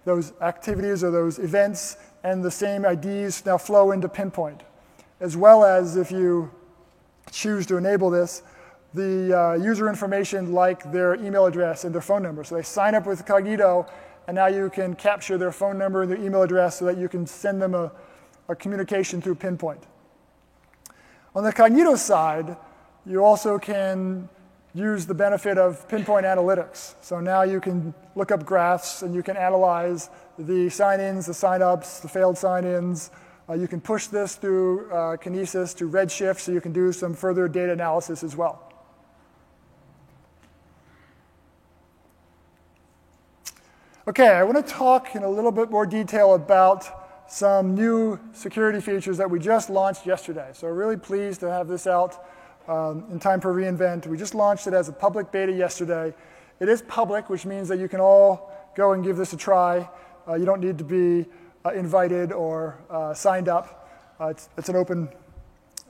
[0.03, 4.61] those activities or those events and the same IDs now flow into Pinpoint.
[5.19, 6.51] As well as if you
[7.31, 8.43] choose to enable this,
[8.93, 12.43] the uh, user information like their email address and their phone number.
[12.43, 13.89] So they sign up with Cognito,
[14.27, 17.07] and now you can capture their phone number and their email address so that you
[17.07, 17.91] can send them a,
[18.49, 19.83] a communication through Pinpoint.
[21.33, 22.57] On the Cognito side,
[23.05, 24.27] you also can
[24.73, 26.95] use the benefit of pinpoint analytics.
[27.01, 31.99] So now you can look up graphs and you can analyze the sign-ins, the sign-ups,
[31.99, 33.11] the failed sign-ins.
[33.49, 37.13] Uh, you can push this through uh, Kinesis to Redshift so you can do some
[37.13, 38.71] further data analysis as well.
[44.07, 48.81] Okay, I want to talk in a little bit more detail about some new security
[48.81, 50.49] features that we just launched yesterday.
[50.53, 52.25] So really pleased to have this out
[52.67, 54.07] um, in time for reInvent.
[54.07, 56.13] We just launched it as a public beta yesterday.
[56.59, 59.87] It is public, which means that you can all go and give this a try.
[60.27, 61.25] Uh, you don't need to be
[61.65, 63.89] uh, invited or uh, signed up.
[64.19, 65.09] Uh, it's, it's an open,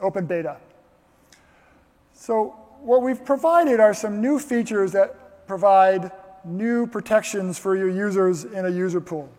[0.02, 0.58] open beta.
[2.14, 2.50] So
[2.82, 6.12] what we've provided are some new features that provide
[6.44, 9.30] new protections for your users in a user pool.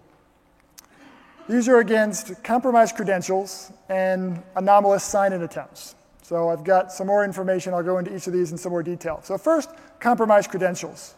[1.48, 5.96] These are against compromised credentials and anomalous sign-in attempts.
[6.22, 7.74] So I've got some more information.
[7.74, 9.20] I'll go into each of these in some more detail.
[9.22, 11.14] So first, compromised credentials.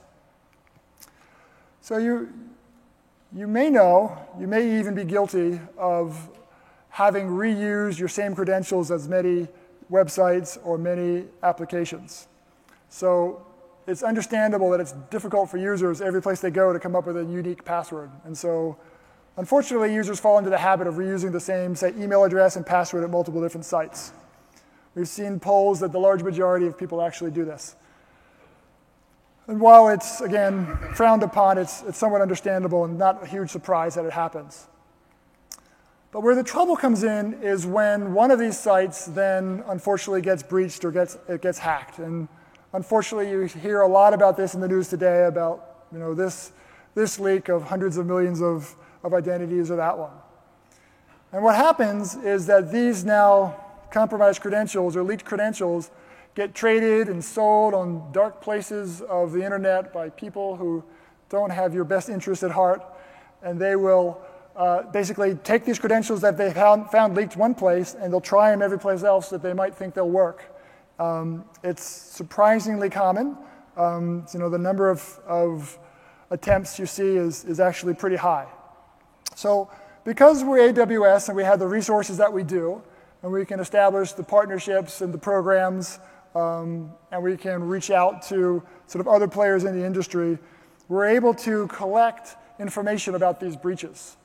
[1.82, 2.32] So you,
[3.34, 6.28] you may know, you may even be guilty of
[6.88, 9.48] having reused your same credentials as many
[9.90, 12.28] websites or many applications.
[12.88, 13.44] So
[13.88, 17.16] it's understandable that it's difficult for users every place they go to come up with
[17.16, 18.10] a unique password.
[18.24, 18.76] And so
[19.36, 23.02] unfortunately, users fall into the habit of reusing the same, say, email address and password
[23.02, 24.12] at multiple different sites.
[24.94, 27.74] We've seen polls that the large majority of people actually do this.
[29.46, 33.94] And while it's, again, frowned upon, it's, it's somewhat understandable and not a huge surprise
[33.94, 34.66] that it happens.
[36.12, 40.42] But where the trouble comes in is when one of these sites then unfortunately gets
[40.42, 41.98] breached or gets, it gets hacked.
[41.98, 42.28] And
[42.74, 46.50] Unfortunately, you hear a lot about this in the news today about you know, this,
[46.96, 50.10] this leak of hundreds of millions of, of identities or that one.
[51.30, 55.92] And what happens is that these now compromised credentials or leaked credentials
[56.34, 60.82] get traded and sold on dark places of the internet by people who
[61.28, 62.82] don't have your best interest at heart,
[63.42, 64.20] and they will
[64.56, 68.50] uh, basically take these credentials that they found, found leaked one place and they'll try
[68.50, 70.54] them every place else that they might think they'll work.
[70.98, 73.36] Um, it's surprisingly common.
[73.76, 75.76] Um, you know, the number of, of
[76.30, 78.46] attempts you see is, is actually pretty high.
[79.34, 79.70] So
[80.04, 82.82] because we're AWS and we have the resources that we do,
[83.22, 85.98] and we can establish the partnerships and the programs,
[86.34, 90.38] um, and we can reach out to sort of other players in the industry,
[90.88, 94.16] we're able to collect information about these breaches.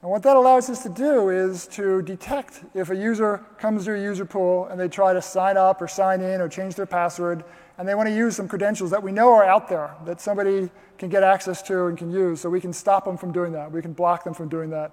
[0.00, 3.94] And what that allows us to do is to detect if a user comes to
[3.94, 6.86] a user pool and they try to sign up or sign in or change their
[6.86, 7.42] password,
[7.78, 10.70] and they want to use some credentials that we know are out there that somebody
[10.98, 12.40] can get access to and can use.
[12.40, 13.72] So we can stop them from doing that.
[13.72, 14.92] We can block them from doing that.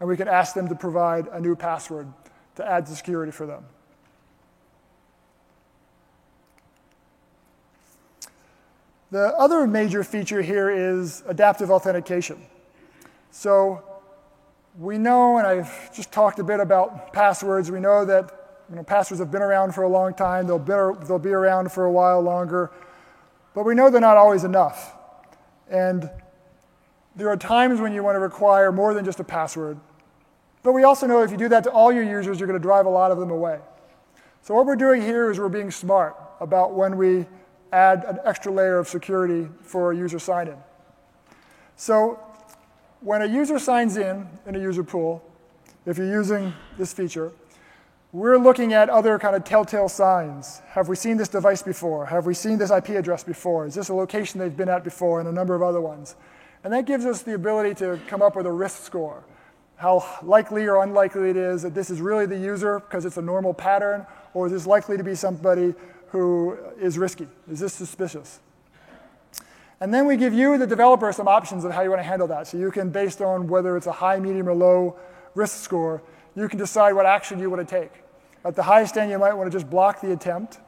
[0.00, 2.12] And we can ask them to provide a new password
[2.56, 3.64] to add to security for them.
[9.12, 12.46] The other major feature here is adaptive authentication.
[13.30, 13.84] So
[14.78, 18.82] we know, and I've just talked a bit about passwords, we know that you know,
[18.82, 20.72] passwords have been around for a long time, they'll be,
[21.06, 22.70] they'll be around for a while longer,
[23.54, 24.94] but we know they're not always enough.
[25.70, 26.08] And
[27.14, 29.78] there are times when you want to require more than just a password.
[30.62, 32.62] But we also know if you do that to all your users, you're going to
[32.62, 33.58] drive a lot of them away.
[34.40, 37.26] So what we're doing here is we're being smart about when we
[37.72, 40.58] add an extra layer of security for a user sign-in.
[41.76, 42.20] So
[43.00, 45.24] when a user signs in in a user pool,
[45.86, 47.32] if you're using this feature,
[48.12, 50.60] we're looking at other kind of telltale signs.
[50.68, 52.04] Have we seen this device before?
[52.06, 53.66] Have we seen this IP address before?
[53.66, 55.18] Is this a location they've been at before?
[55.18, 56.14] And a number of other ones.
[56.62, 59.24] And that gives us the ability to come up with a risk score.
[59.76, 63.22] How likely or unlikely it is that this is really the user because it's a
[63.22, 65.74] normal pattern, or is this likely to be somebody
[66.12, 67.26] who is risky?
[67.50, 68.38] Is this suspicious?
[69.80, 72.28] And then we give you, the developer, some options of how you want to handle
[72.28, 72.46] that.
[72.46, 74.96] So you can, based on whether it's a high, medium, or low
[75.34, 76.02] risk score,
[76.36, 77.90] you can decide what action you want to take.
[78.44, 80.60] At the highest end, you might want to just block the attempt.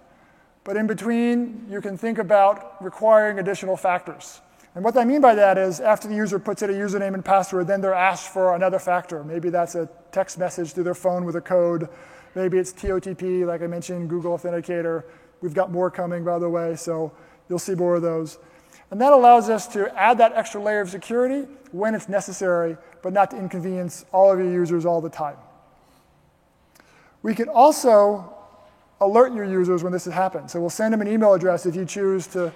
[0.64, 4.40] But in between, you can think about requiring additional factors.
[4.74, 7.24] And what I mean by that is after the user puts in a username and
[7.24, 9.22] password, then they're asked for another factor.
[9.22, 11.88] Maybe that's a text message through their phone with a code.
[12.34, 15.04] Maybe it's TOTP, like I mentioned, Google Authenticator.
[15.44, 17.12] We've got more coming, by the way, so
[17.50, 18.38] you'll see more of those.
[18.90, 23.12] And that allows us to add that extra layer of security when it's necessary, but
[23.12, 25.36] not to inconvenience all of your users all the time.
[27.22, 28.34] We can also
[29.02, 30.50] alert your users when this has happened.
[30.50, 32.50] So we'll send them an email address if you choose to,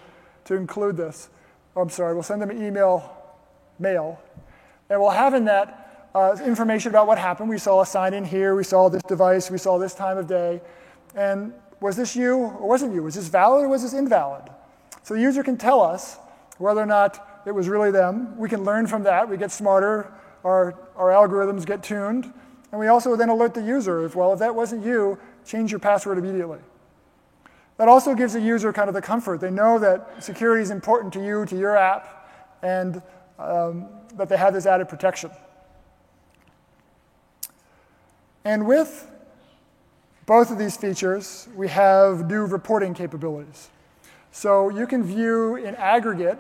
[0.47, 1.29] to include this.
[1.77, 3.13] Oh, I'm sorry, we'll send them an email
[3.79, 4.19] mail.
[4.89, 7.51] And we'll have in that uh, information about what happened.
[7.51, 10.27] We saw a sign in here, we saw this device, we saw this time of
[10.27, 10.63] day.
[11.15, 13.03] And was this you or wasn't you?
[13.03, 14.45] Was this valid or was this invalid?
[15.03, 16.19] So the user can tell us
[16.59, 18.37] whether or not it was really them.
[18.37, 19.29] We can learn from that.
[19.29, 20.13] We get smarter.
[20.45, 22.33] Our, our algorithms get tuned.
[22.71, 25.81] And we also then alert the user if, well, if that wasn't you, change your
[25.81, 26.59] password immediately.
[27.79, 29.41] That also gives the user kind of the comfort.
[29.41, 32.29] They know that security is important to you, to your app,
[32.63, 33.01] and
[33.39, 35.31] um, that they have this added protection.
[38.45, 39.09] And with
[40.29, 43.71] both of these features, we have new reporting capabilities.
[44.31, 46.39] So you can view in aggregate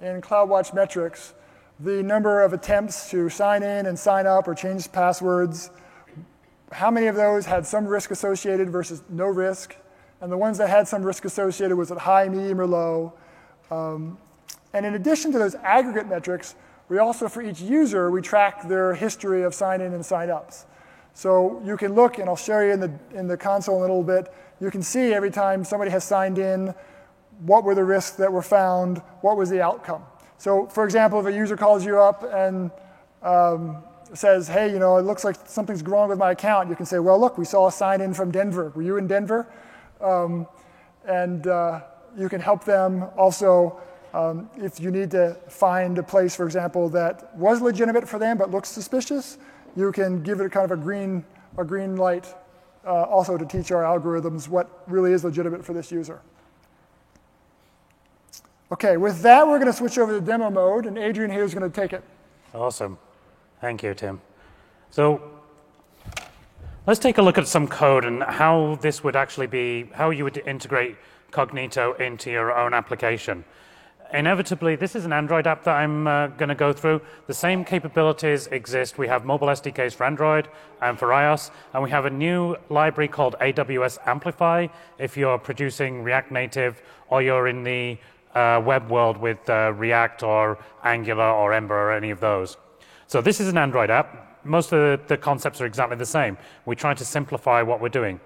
[0.00, 1.34] in CloudWatch metrics
[1.78, 5.70] the number of attempts to sign in and sign up or change passwords,
[6.72, 9.76] how many of those had some risk associated versus no risk,
[10.20, 13.12] and the ones that had some risk associated was it high, medium, or low.
[13.70, 14.18] Um,
[14.72, 16.56] and in addition to those aggregate metrics,
[16.88, 20.66] we also, for each user, we track their history of sign in and sign ups.
[21.18, 23.92] So you can look, and I'll show you in the, in the console in a
[23.92, 26.72] little bit, you can see every time somebody has signed in,
[27.40, 30.04] what were the risks that were found, what was the outcome.
[30.36, 32.70] So for example, if a user calls you up and
[33.24, 33.82] um,
[34.14, 37.00] says, hey, you know, it looks like something's wrong with my account, you can say,
[37.00, 38.70] well, look, we saw a sign in from Denver.
[38.76, 39.48] Were you in Denver?
[40.00, 40.46] Um,
[41.04, 41.80] and uh,
[42.16, 43.80] you can help them also
[44.14, 48.38] um, if you need to find a place, for example, that was legitimate for them
[48.38, 49.36] but looks suspicious,
[49.78, 51.24] you can give it kind of a green,
[51.56, 52.34] a green light
[52.84, 56.20] uh, also to teach our algorithms what really is legitimate for this user.
[58.72, 61.54] Okay, with that, we're going to switch over to demo mode, and Adrian here is
[61.54, 62.02] going to take it.
[62.52, 62.98] Awesome.
[63.60, 64.20] Thank you, Tim.
[64.90, 65.22] So
[66.86, 70.24] let's take a look at some code and how this would actually be, how you
[70.24, 70.96] would integrate
[71.30, 73.44] Cognito into your own application
[74.12, 77.00] inevitably, this is an Android app that I'm uh, going to go through.
[77.26, 78.98] The same capabilities exist.
[78.98, 80.48] We have mobile SDKs for Android
[80.80, 84.68] and for iOS, and we have a new library called AWS Amplify
[84.98, 87.98] if you're producing React Native or you're in the
[88.34, 92.56] uh, web world with uh, React or Angular or Ember or any of those.
[93.06, 94.44] So this is an Android app.
[94.44, 96.38] Most of the, the concepts are exactly the same.
[96.66, 98.20] We're trying to simplify what we're doing.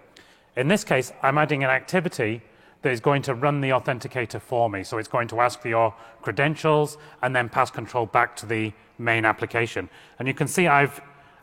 [0.56, 2.42] In this case, I'm adding an activity
[2.82, 4.82] that is going to run the authenticator for me.
[4.82, 8.72] So it's going to ask for your credentials and then pass control back to the
[8.98, 9.88] main application.
[10.18, 11.00] And you can see I've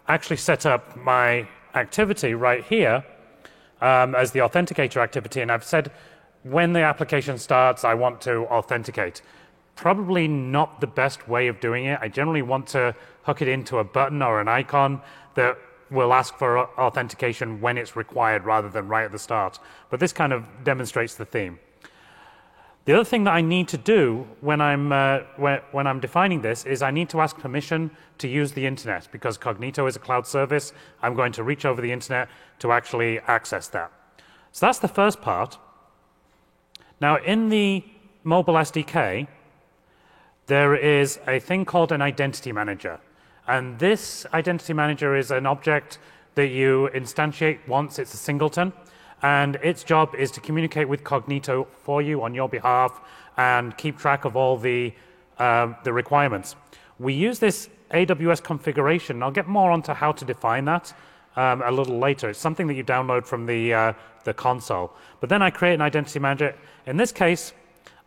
[0.08, 3.04] actually set up my activity right here
[3.82, 5.92] um, as the authenticator activity, and I've said
[6.44, 9.22] when the application starts, I want to authenticate.
[9.76, 12.00] Probably not the best way of doing it.
[12.02, 15.02] I generally want to hook it into a button or an icon
[15.36, 15.58] that
[15.92, 19.60] will ask for authentication when it's required rather than right at the start.
[19.90, 21.60] But this kind of demonstrates the theme.
[22.86, 26.42] The other thing that I need to do when I'm, uh, when, when, I'm defining
[26.42, 30.00] this is I need to ask permission to use the internet because Cognito is a
[30.00, 30.74] cloud service.
[31.02, 32.30] I'm going to reach over the internet
[32.60, 33.92] to actually access that.
[34.52, 35.58] So that's the first part.
[37.00, 37.84] Now, in the
[38.24, 39.28] mobile SDK,
[40.48, 43.00] there is a thing called an identity manager.
[43.50, 45.97] And this identity manager is an object
[46.36, 48.72] that you instantiate once it's a singleton.
[49.24, 53.02] And its job is to communicate with Cognito for you on your behalf
[53.38, 54.93] and keep track of all the,
[55.39, 56.56] uh, the requirements.
[57.00, 59.24] We use this AWS configuration.
[59.24, 60.93] I'll get more onto how to define that
[61.36, 62.30] um, a little later.
[62.30, 63.93] It's something that you download from the, uh,
[64.26, 64.93] the console.
[65.22, 66.56] But then I create an identity manager.
[66.86, 67.54] In this case,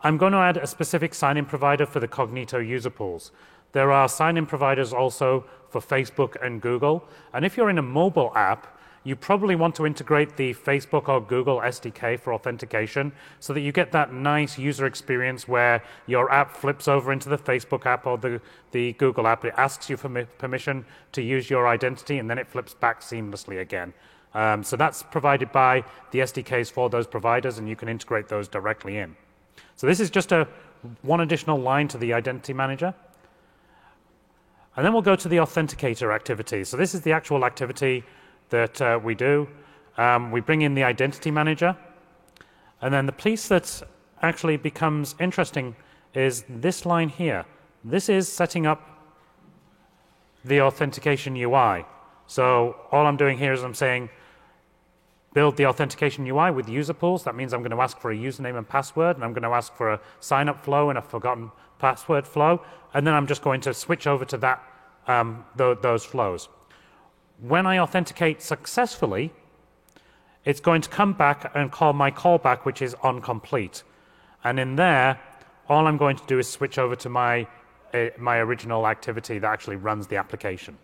[0.05, 3.33] I'm going to add a specific sign-in provider for the Cognito user pools.
[3.73, 7.05] There are sign-in providers also for Facebook and Google.
[7.33, 11.21] And if you're in a mobile app, you probably want to integrate the Facebook or
[11.21, 16.57] Google SDK for authentication so that you get that nice user experience where your app
[16.57, 19.45] flips over into the Facebook app or the, the Google app.
[19.45, 23.61] It asks you for permission to use your identity and then it flips back seamlessly
[23.61, 23.93] again.
[24.35, 28.47] Um, so that's provided by the SDKs for those providers and you can integrate those
[28.47, 29.17] directly in.
[29.75, 30.47] So this is just a
[31.03, 32.95] one additional line to the identity manager.
[34.77, 36.65] And then we'll go to the authenticator activity.
[36.65, 38.05] So this is the actual activity
[38.49, 39.49] that uh, we do.
[39.99, 41.77] Um, we bring in the identity manager.
[42.81, 43.83] And then the piece that
[44.23, 45.77] actually becomes interesting
[46.15, 47.45] is this line here.
[47.85, 48.81] This is setting up
[50.45, 51.85] the authentication UI.
[52.27, 54.09] So all I'm doing here is I'm saying
[55.35, 57.25] build the authentication UI with user pools.
[57.25, 59.51] That means I'm going to ask for a username and password, and I'm going to
[59.51, 61.51] ask for a sign up flow and a forgotten
[61.83, 62.63] password flow.
[62.95, 64.59] And then I'm just going to switch over to that,
[65.07, 66.43] um, th those flows.
[67.53, 69.25] When I authenticate successfully,
[70.45, 73.77] it's going to come back and call my callback, which is on complete.
[74.45, 75.21] And in there,
[75.69, 77.47] all I'm going to do is switch over to my,
[77.95, 80.75] uh, my original activity that actually runs the application.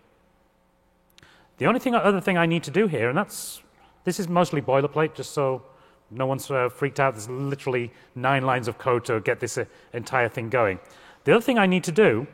[1.58, 3.62] The only thing, other thing I need to do here, and that's,
[4.04, 5.62] this is mostly boilerplate, just so
[6.10, 7.14] no one's uh, freaked out.
[7.14, 10.78] There's literally nine lines of code to get this uh, entire thing going.
[11.24, 12.26] The other thing I need to do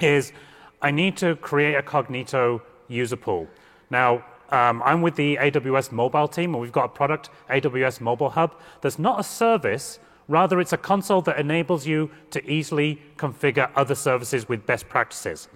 [0.00, 0.32] is
[0.80, 3.48] I need to create a Cognito user pool.
[3.90, 8.30] Now, um, I'm with the AWS mobile team, and we've got a product, AWS Mobile
[8.30, 9.98] Hub, that's not a service,
[10.28, 15.48] rather, it's a console that enables you to easily configure other services with best practices.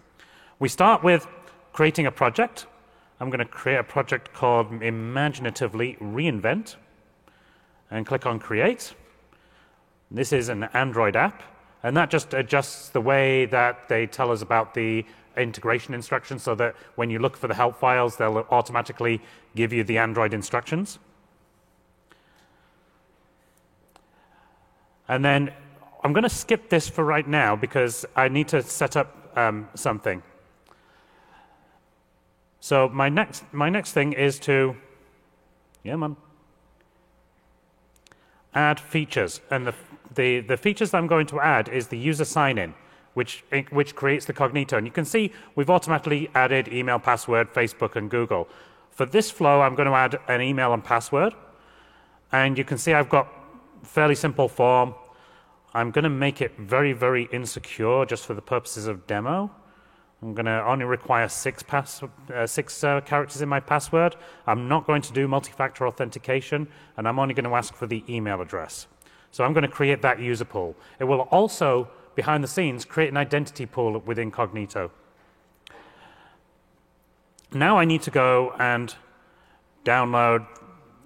[0.58, 1.26] We start with
[1.72, 2.66] creating a project.
[3.20, 6.76] I'm going to create a project called Imaginatively Reinvent,
[7.90, 8.94] and click on Create.
[10.10, 11.42] This is an Android app,
[11.82, 15.04] and that just adjusts the way that they tell us about the
[15.36, 19.20] integration instructions so that when you look for the help files, they'll automatically
[19.54, 20.98] give you the Android instructions.
[25.08, 25.52] And then
[26.04, 29.68] I'm going to skip this for right now because I need to set up um,
[29.74, 30.22] something.
[32.60, 34.76] So my next, my next thing is to,
[35.84, 36.16] yeah, mum,
[38.58, 39.40] add features.
[39.50, 39.74] And the,
[40.14, 42.74] the, the features I'm going to add is the user sign-in
[43.18, 44.74] which, which creates the Cognito.
[44.78, 48.48] And you can see we've automatically added email, password, Facebook, and Google.
[48.90, 51.34] For this flow, I'm going to add an email and password.
[52.30, 53.26] And you can see I've got
[53.82, 54.94] fairly simple form.
[55.74, 59.50] I'm going to make it very, very insecure just for the purposes of demo.
[60.22, 62.02] I'm going to only require six, pass,
[62.34, 64.16] uh, six uh, characters in my password.
[64.46, 66.66] I'm not going to do multi-factor authentication,
[66.96, 68.88] and I'm only going to ask for the email address.
[69.30, 70.74] So I'm going to create that user pool.
[70.98, 71.88] It will also
[72.18, 74.90] behind the scenes, create an identity pool with Incognito.
[77.52, 78.92] Now I need to go and
[79.84, 80.44] download,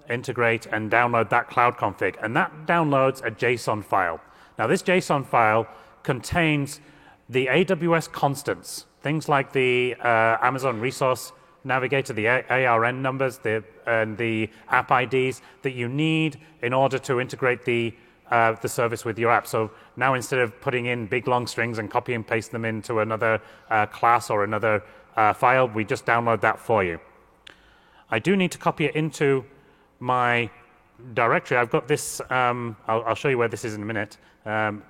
[0.09, 2.15] integrate, and download that cloud config.
[2.19, 4.21] And that downloads a JSON file.
[4.57, 5.67] Now, this JSON file
[6.01, 6.81] contains
[7.29, 11.33] the AWS constants, things like the uh, Amazon Resource
[11.65, 17.19] Navigator, the ARN numbers, the, and the app IDs that you need in order to
[17.19, 17.93] integrate the
[18.31, 19.45] uh, the service with your app.
[19.45, 22.99] So now instead of putting in big long strings and copy and paste them into
[22.99, 23.39] another
[23.69, 24.83] uh, class or another
[25.15, 26.99] uh, file, we just download that for you.
[28.09, 29.45] I do need to copy it into
[29.99, 30.49] my
[31.13, 31.57] directory.
[31.57, 34.17] I've got this, um, I'll, I'll, show you where this is in a minute.
[34.45, 34.83] Um,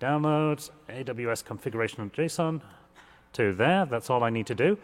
[0.00, 2.62] downloads, AWS configuration of JSON
[3.34, 3.86] to there.
[3.86, 4.78] That's all I need to do.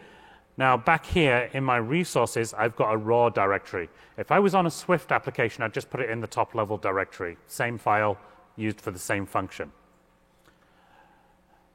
[0.57, 3.89] Now, back here in my resources, I've got a raw directory.
[4.17, 6.77] If I was on a Swift application, I'd just put it in the top level
[6.77, 7.37] directory.
[7.45, 8.17] Same file
[8.55, 9.71] used for the same function.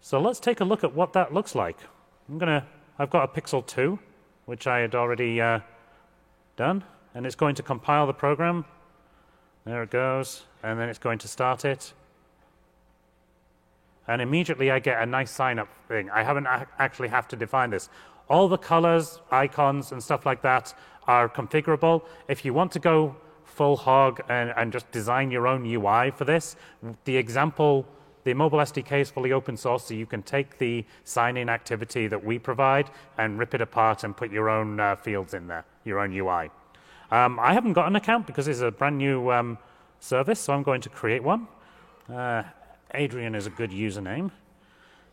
[0.01, 1.79] So let's take a look at what that looks like.
[2.29, 2.67] I'm gonna,
[2.99, 3.99] I've got a Pixel 2,
[4.47, 5.61] which I had already uh,
[6.57, 6.83] done,
[7.15, 8.65] and it's going to compile the program.
[9.65, 11.93] There it goes, and then it's going to start it.
[14.09, 16.11] And immediately I get a nice sign up thing.
[16.11, 16.47] I haven't
[16.79, 17.89] actually have to define this.
[18.29, 20.75] All the colors, icons, and stuff like that
[21.07, 22.03] are configurable.
[22.29, 23.17] If you want to go
[23.53, 26.57] full hog and, and just design your own UI for this.
[27.05, 27.87] The example,
[28.25, 32.25] the mobile SDK is fully open source, so you can take the sign-in activity that
[32.25, 36.01] we provide and rip it apart and put your own uh, fields in there, your
[36.01, 36.51] own UI.
[37.11, 39.59] Um, I haven't got an account because it's a brand new um,
[40.01, 41.47] service, so I'm going to create one.
[42.09, 42.43] Uh,
[42.95, 44.31] Adrian is a good username.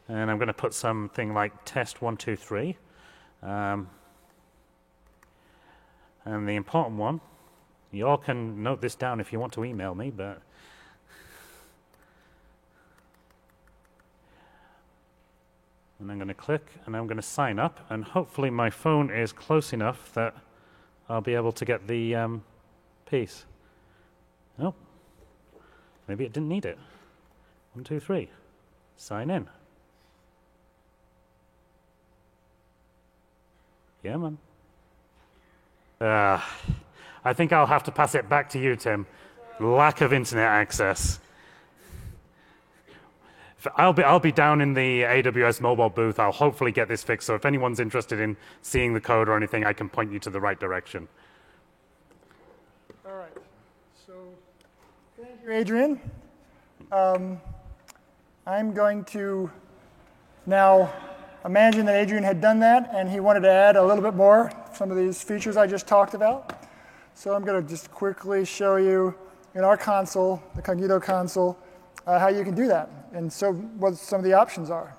[0.08, 2.76] And I'm going to put something like test123.
[3.44, 3.90] Um,
[6.26, 7.22] and the important one,
[7.92, 10.42] you all can note this down if you want to email me, but
[16.00, 19.12] and I'm going to click and I'm going to sign up and hopefully my phone
[19.12, 20.36] is close enough that
[21.10, 22.44] I'll be able to get the um,
[23.06, 23.46] piece.
[24.60, 24.74] Oh,
[26.08, 26.78] maybe it didn't need it.
[27.74, 28.30] One, two, three.
[28.98, 29.48] Sign in.
[34.04, 34.38] Yeah, man.
[36.00, 36.42] Uh,
[37.24, 39.06] I think I'll have to pass it back to you, Tim.
[39.60, 41.20] Lack of internet access.
[43.76, 46.18] I'll be, I'll be down in the AWS mobile booth.
[46.18, 47.28] I'll hopefully get this fixed.
[47.28, 50.30] So if anyone's interested in seeing the code or anything, I can point you to
[50.30, 51.10] the right direction.
[53.06, 53.34] All right.
[54.08, 54.14] So
[55.22, 56.00] thank you, Adrian.
[56.94, 57.42] Um,
[58.50, 59.52] I'm going to
[60.48, 60.92] now
[61.46, 64.52] imagine that Adrian had done that and he wanted to add a little bit more,
[64.74, 66.68] some of these features I just talked about.
[67.14, 69.14] So I'm going to just quickly show you
[69.54, 71.60] in our console, the Cognito console,
[72.08, 74.96] uh, how you can do that and so what some of the options are.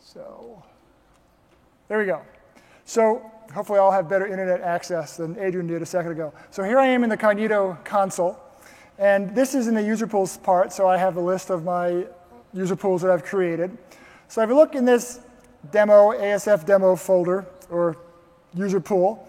[0.00, 0.62] So
[1.88, 2.20] there we go.
[2.84, 3.22] So
[3.54, 6.34] hopefully I'll have better internet access than Adrian did a second ago.
[6.50, 8.38] So here I am in the Cognito console.
[8.98, 12.04] And this is in the user pools part, so I have a list of my
[12.52, 13.76] user pools that I've created.
[14.28, 15.20] So if you look in this
[15.70, 17.96] demo, ASF demo folder, or
[18.54, 19.26] user pool,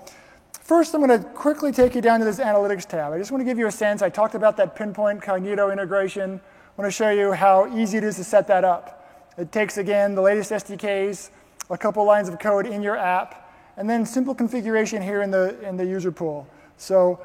[0.51, 3.13] first I'm going to quickly take you down to this analytics tab.
[3.13, 4.01] I just want to give you a sense.
[4.01, 6.39] I talked about that pinpoint Cognito integration.
[6.39, 8.99] I want to show you how easy it is to set that up.
[9.37, 11.29] It takes, again, the latest SDKs,
[11.69, 15.59] a couple lines of code in your app, and then simple configuration here in the,
[15.67, 16.47] in the user pool.
[16.77, 17.19] So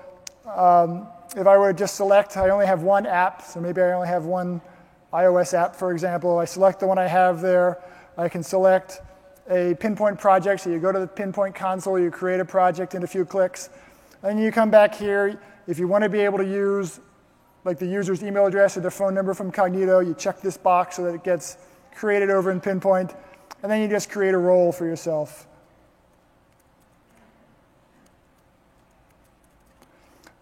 [0.47, 1.07] um,
[1.37, 4.09] if I were to just select, I only have one app, so maybe I only
[4.09, 4.61] have one
[5.13, 6.39] iOS app, for example.
[6.39, 7.83] I select the one I have there.
[8.17, 9.01] I can select
[9.51, 10.63] a pinpoint project.
[10.63, 13.71] So you go to the pinpoint console, you create a project in a few clicks.
[14.23, 15.41] And you come back here.
[15.67, 17.01] If you want to be able to use
[17.65, 20.97] like the user's email address or their phone number from Cognito, you check this box
[20.97, 21.59] so that it gets
[21.95, 23.15] created over in pinpoint.
[23.63, 25.48] And then you just create a role for yourself.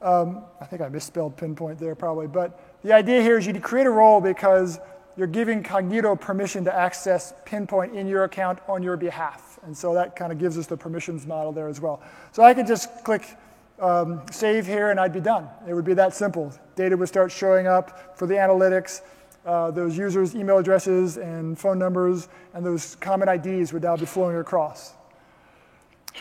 [0.06, 3.88] Um, I think I misspelled pinpoint there probably, but the idea here is you create
[3.88, 4.78] a role because
[5.16, 9.58] you're giving Cognito permission to access pinpoint in your account on your behalf.
[9.64, 12.00] And so that kind of gives us the permissions model there as well.
[12.30, 13.36] So I could just click
[13.80, 15.48] um, save here and I'd be done.
[15.66, 16.54] It would be that simple.
[16.76, 19.00] Data would start showing up for the analytics.
[19.44, 24.06] Uh, those users' email addresses and phone numbers and those common IDs would now be
[24.06, 24.92] flowing across.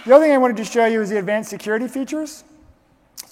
[0.08, 2.46] The other thing I wanted to show you is the advanced security features.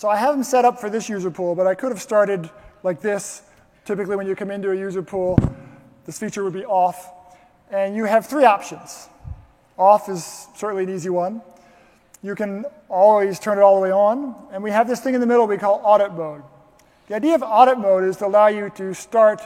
[0.03, 2.49] So I have them set up for this user pool, but I could have started
[2.83, 3.41] like this.
[3.85, 5.39] Typically, when you come into a user pool,
[6.05, 7.09] this feature would be off.
[7.71, 9.07] And you have three options.
[9.77, 11.41] Off is certainly an easy one.
[12.21, 14.35] You can always turn it all the way on.
[14.51, 16.43] And we have this thing in the middle we call audit mode.
[17.07, 19.41] The idea of audit mode is to allow you to start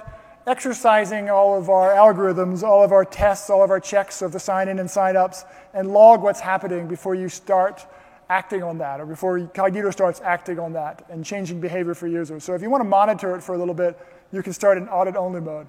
[0.48, 4.40] exercising all of our algorithms, all of our tests, all of our checks of the
[4.40, 5.46] sign in and sign ups,
[5.76, 7.86] and log what's happening before you start
[8.30, 12.44] acting on that or before Cognito starts acting on that and changing behavior for users.
[12.44, 13.98] So if you want to monitor it for a little bit,
[14.32, 15.68] you can start in audit only mode.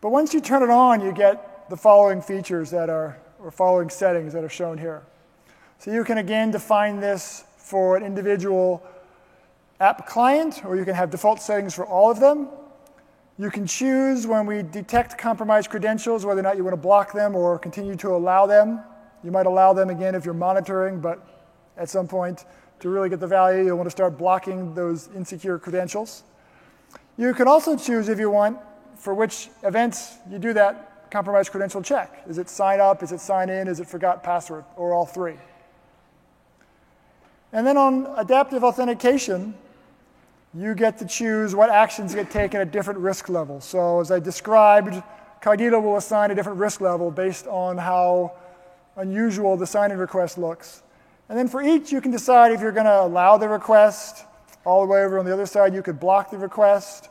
[0.00, 3.88] But once you turn it on, you get the following features that are, or following
[3.88, 5.02] settings that are shown here.
[5.78, 8.82] So you can again define this for an individual
[9.80, 12.48] app client, or you can have default settings for all of them.
[13.38, 17.12] You can choose when we detect compromised credentials whether or not you want to block
[17.12, 18.80] them or continue to allow them.
[19.24, 21.33] You might allow them again if you're monitoring, but
[21.76, 22.44] at some point
[22.80, 23.64] to really get the value.
[23.64, 26.22] You'll want to start blocking those insecure credentials.
[27.16, 28.58] You can also choose if you want
[28.96, 32.24] for which events you do that compromised credential check.
[32.28, 33.02] Is it sign up?
[33.02, 33.68] Is it sign in?
[33.68, 34.64] Is it forgot password?
[34.76, 35.36] Or all three?
[37.52, 39.54] And then on adaptive authentication,
[40.54, 43.64] you get to choose what actions get taken at different risk levels.
[43.64, 45.00] So as I described,
[45.40, 48.32] Cognito will assign a different risk level based on how
[48.96, 50.82] unusual the sign-in request looks.
[51.28, 54.24] And then for each, you can decide if you're going to allow the request.
[54.64, 57.08] All the way over on the other side, you could block the request.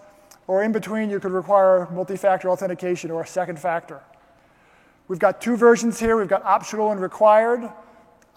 [0.47, 4.01] Or in between, you could require multi factor authentication or a second factor.
[5.07, 7.69] We've got two versions here we've got optional and required.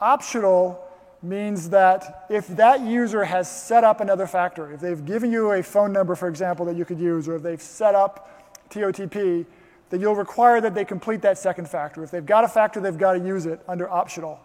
[0.00, 0.82] Optional
[1.22, 5.62] means that if that user has set up another factor, if they've given you a
[5.62, 9.46] phone number, for example, that you could use, or if they've set up TOTP,
[9.90, 12.02] then you'll require that they complete that second factor.
[12.02, 14.40] If they've got a factor, they've got to use it under optional.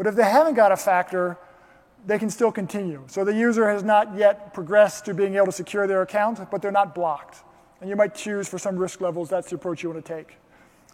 [0.00, 1.36] But if they haven't got a factor,
[2.06, 3.04] they can still continue.
[3.08, 6.62] So the user has not yet progressed to being able to secure their account, but
[6.62, 7.44] they're not blocked.
[7.82, 10.38] And you might choose for some risk levels that's the approach you want to take.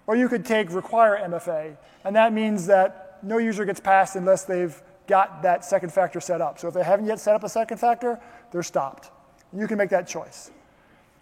[0.08, 4.42] Or you could take require MFA, and that means that no user gets passed unless
[4.42, 4.74] they've
[5.06, 6.58] got that second factor set up.
[6.58, 8.18] So if they haven't yet set up a second factor,
[8.50, 9.12] they're stopped.
[9.56, 10.50] You can make that choice.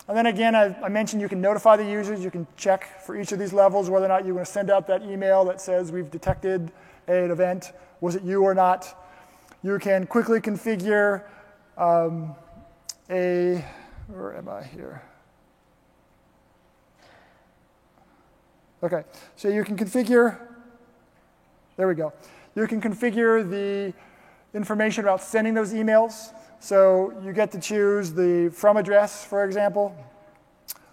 [0.08, 2.24] And then again, I, I, mentioned you can notify the users.
[2.24, 4.70] You can check for each of these levels whether or not you want to send
[4.70, 6.72] out that email that says we've detected
[7.06, 7.72] an event.
[8.00, 8.94] Was it you or not?
[9.62, 11.24] You can quickly configure
[11.78, 12.34] um,
[13.10, 13.64] a,
[14.08, 15.02] where am I here?
[18.82, 19.04] Okay,
[19.36, 20.38] so you can configure,
[21.76, 22.12] there we go.
[22.54, 23.94] You can configure the
[24.52, 26.34] information about sending those emails.
[26.60, 29.96] So you get to choose the from address, for example.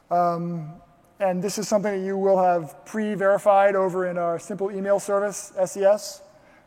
[0.09, 0.73] Um,
[1.21, 5.53] and this is something that you will have pre-verified over in our simple email service,
[5.65, 6.23] SES.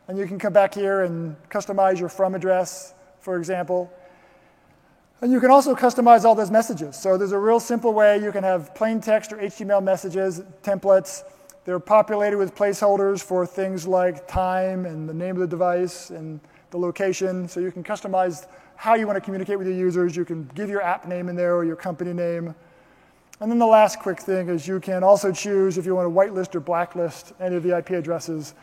[0.07, 3.91] And you can come back here and customize your from address, for example.
[5.19, 6.95] And you can also customize all those messages.
[6.95, 11.23] So there's a real simple way you can have plain text or HTML messages, templates.
[11.65, 16.39] They're populated with placeholders for things like time and the name of the device and
[16.69, 17.49] the location.
[17.49, 18.47] So you can customize
[18.77, 20.15] how you want to communicate with your users.
[20.15, 22.55] You can give your app name in there or your company name.
[23.39, 26.11] And then the last quick thing is you can also choose if you want to
[26.11, 28.53] whitelist or blacklist any of the IP addresses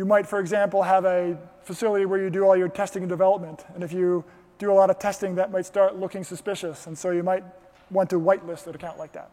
[0.00, 3.66] you might, for example, have a facility where you do all your testing and development.
[3.74, 4.24] And if you
[4.58, 6.86] do a lot of testing, that might start looking suspicious.
[6.86, 7.44] And so you might
[7.90, 9.30] want to whitelist an account like that.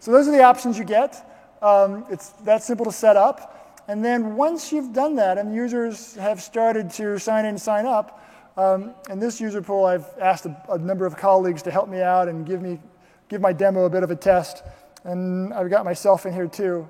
[0.00, 1.24] So those are the options you get.
[1.62, 3.84] Um, it's that simple to set up.
[3.86, 7.86] And then once you've done that and users have started to sign in and sign
[7.86, 8.22] up,
[8.56, 12.00] um, in this user pool, I've asked a, a, number of colleagues to help me
[12.00, 12.80] out and give, me,
[13.28, 14.62] give my demo a bit of a test.
[15.04, 16.88] And I've got myself in here too.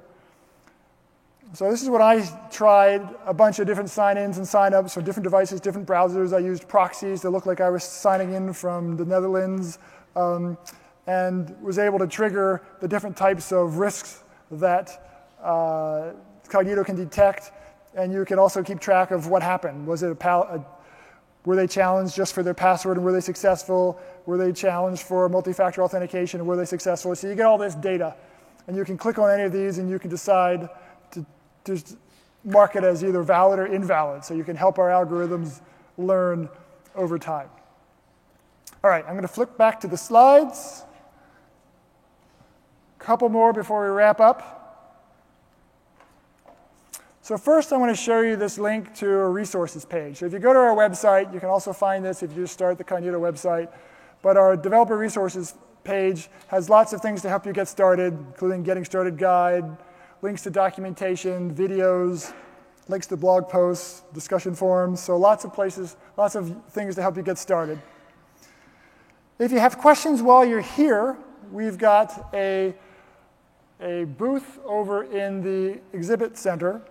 [1.53, 5.24] So this is what I tried, a bunch of different sign-ins and sign-ups for different
[5.24, 6.34] devices, different browsers.
[6.34, 9.78] I used proxies to look like I was signing in from the Netherlands
[10.16, 10.59] um,
[11.07, 16.12] and was able to trigger the different types of risks that uh,
[16.49, 17.53] Cognito can detect.
[17.95, 19.87] And you can also keep track of what happened.
[19.87, 20.66] Was it a, a
[21.47, 24.01] were they challenged just for their password and were they successful?
[24.26, 27.14] Were they challenged for multi-factor authentication and were they successful?
[27.14, 28.16] So you get all this data.
[28.66, 30.68] And you can click on any of these and you can decide
[31.12, 31.24] to
[31.64, 31.97] just
[32.44, 35.61] mark it as either valid or invalid so you can help our algorithms
[35.97, 36.49] learn
[36.97, 37.49] over time.
[38.82, 40.82] All right, I'm going to flip back to the slides.
[43.01, 44.56] A couple more before we wrap up.
[47.27, 50.18] So first I want to show you this link to a resources page.
[50.18, 52.53] So if you go to our website, you can also find this if you just
[52.53, 53.68] start the Cognito website.
[54.22, 58.62] But our developer resources page has lots of things to help you get started, including
[58.62, 59.64] getting started guide,
[60.22, 62.33] links to documentation, videos,
[62.87, 65.01] links to blog posts, discussion forums.
[65.01, 67.81] So lots of places, lots of things to help you get started.
[69.41, 71.16] If you have questions while you're here,
[71.51, 72.72] we've got a,
[73.81, 76.83] a booth over in the exhibit center.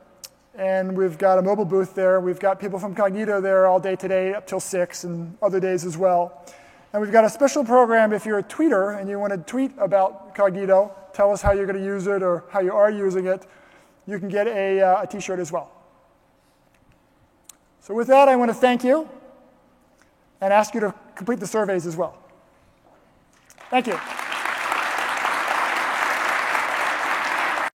[0.57, 2.21] And we've got a mobile booth there.
[2.21, 5.83] We've got people from Cognito there all day today up till 6 and other days
[5.83, 6.45] as well.
[6.93, 9.71] And we've got a special program if you're a tweeter and you want to tweet
[9.77, 13.25] about Cognito, tell us how you're going to use it or how you are using
[13.25, 13.45] it,
[14.07, 15.71] you can get a uh, a t-shirt as well.
[17.81, 19.09] So with that, I want to thank you
[20.39, 22.17] and ask you to complete the surveys as well.
[23.69, 23.99] Thank you.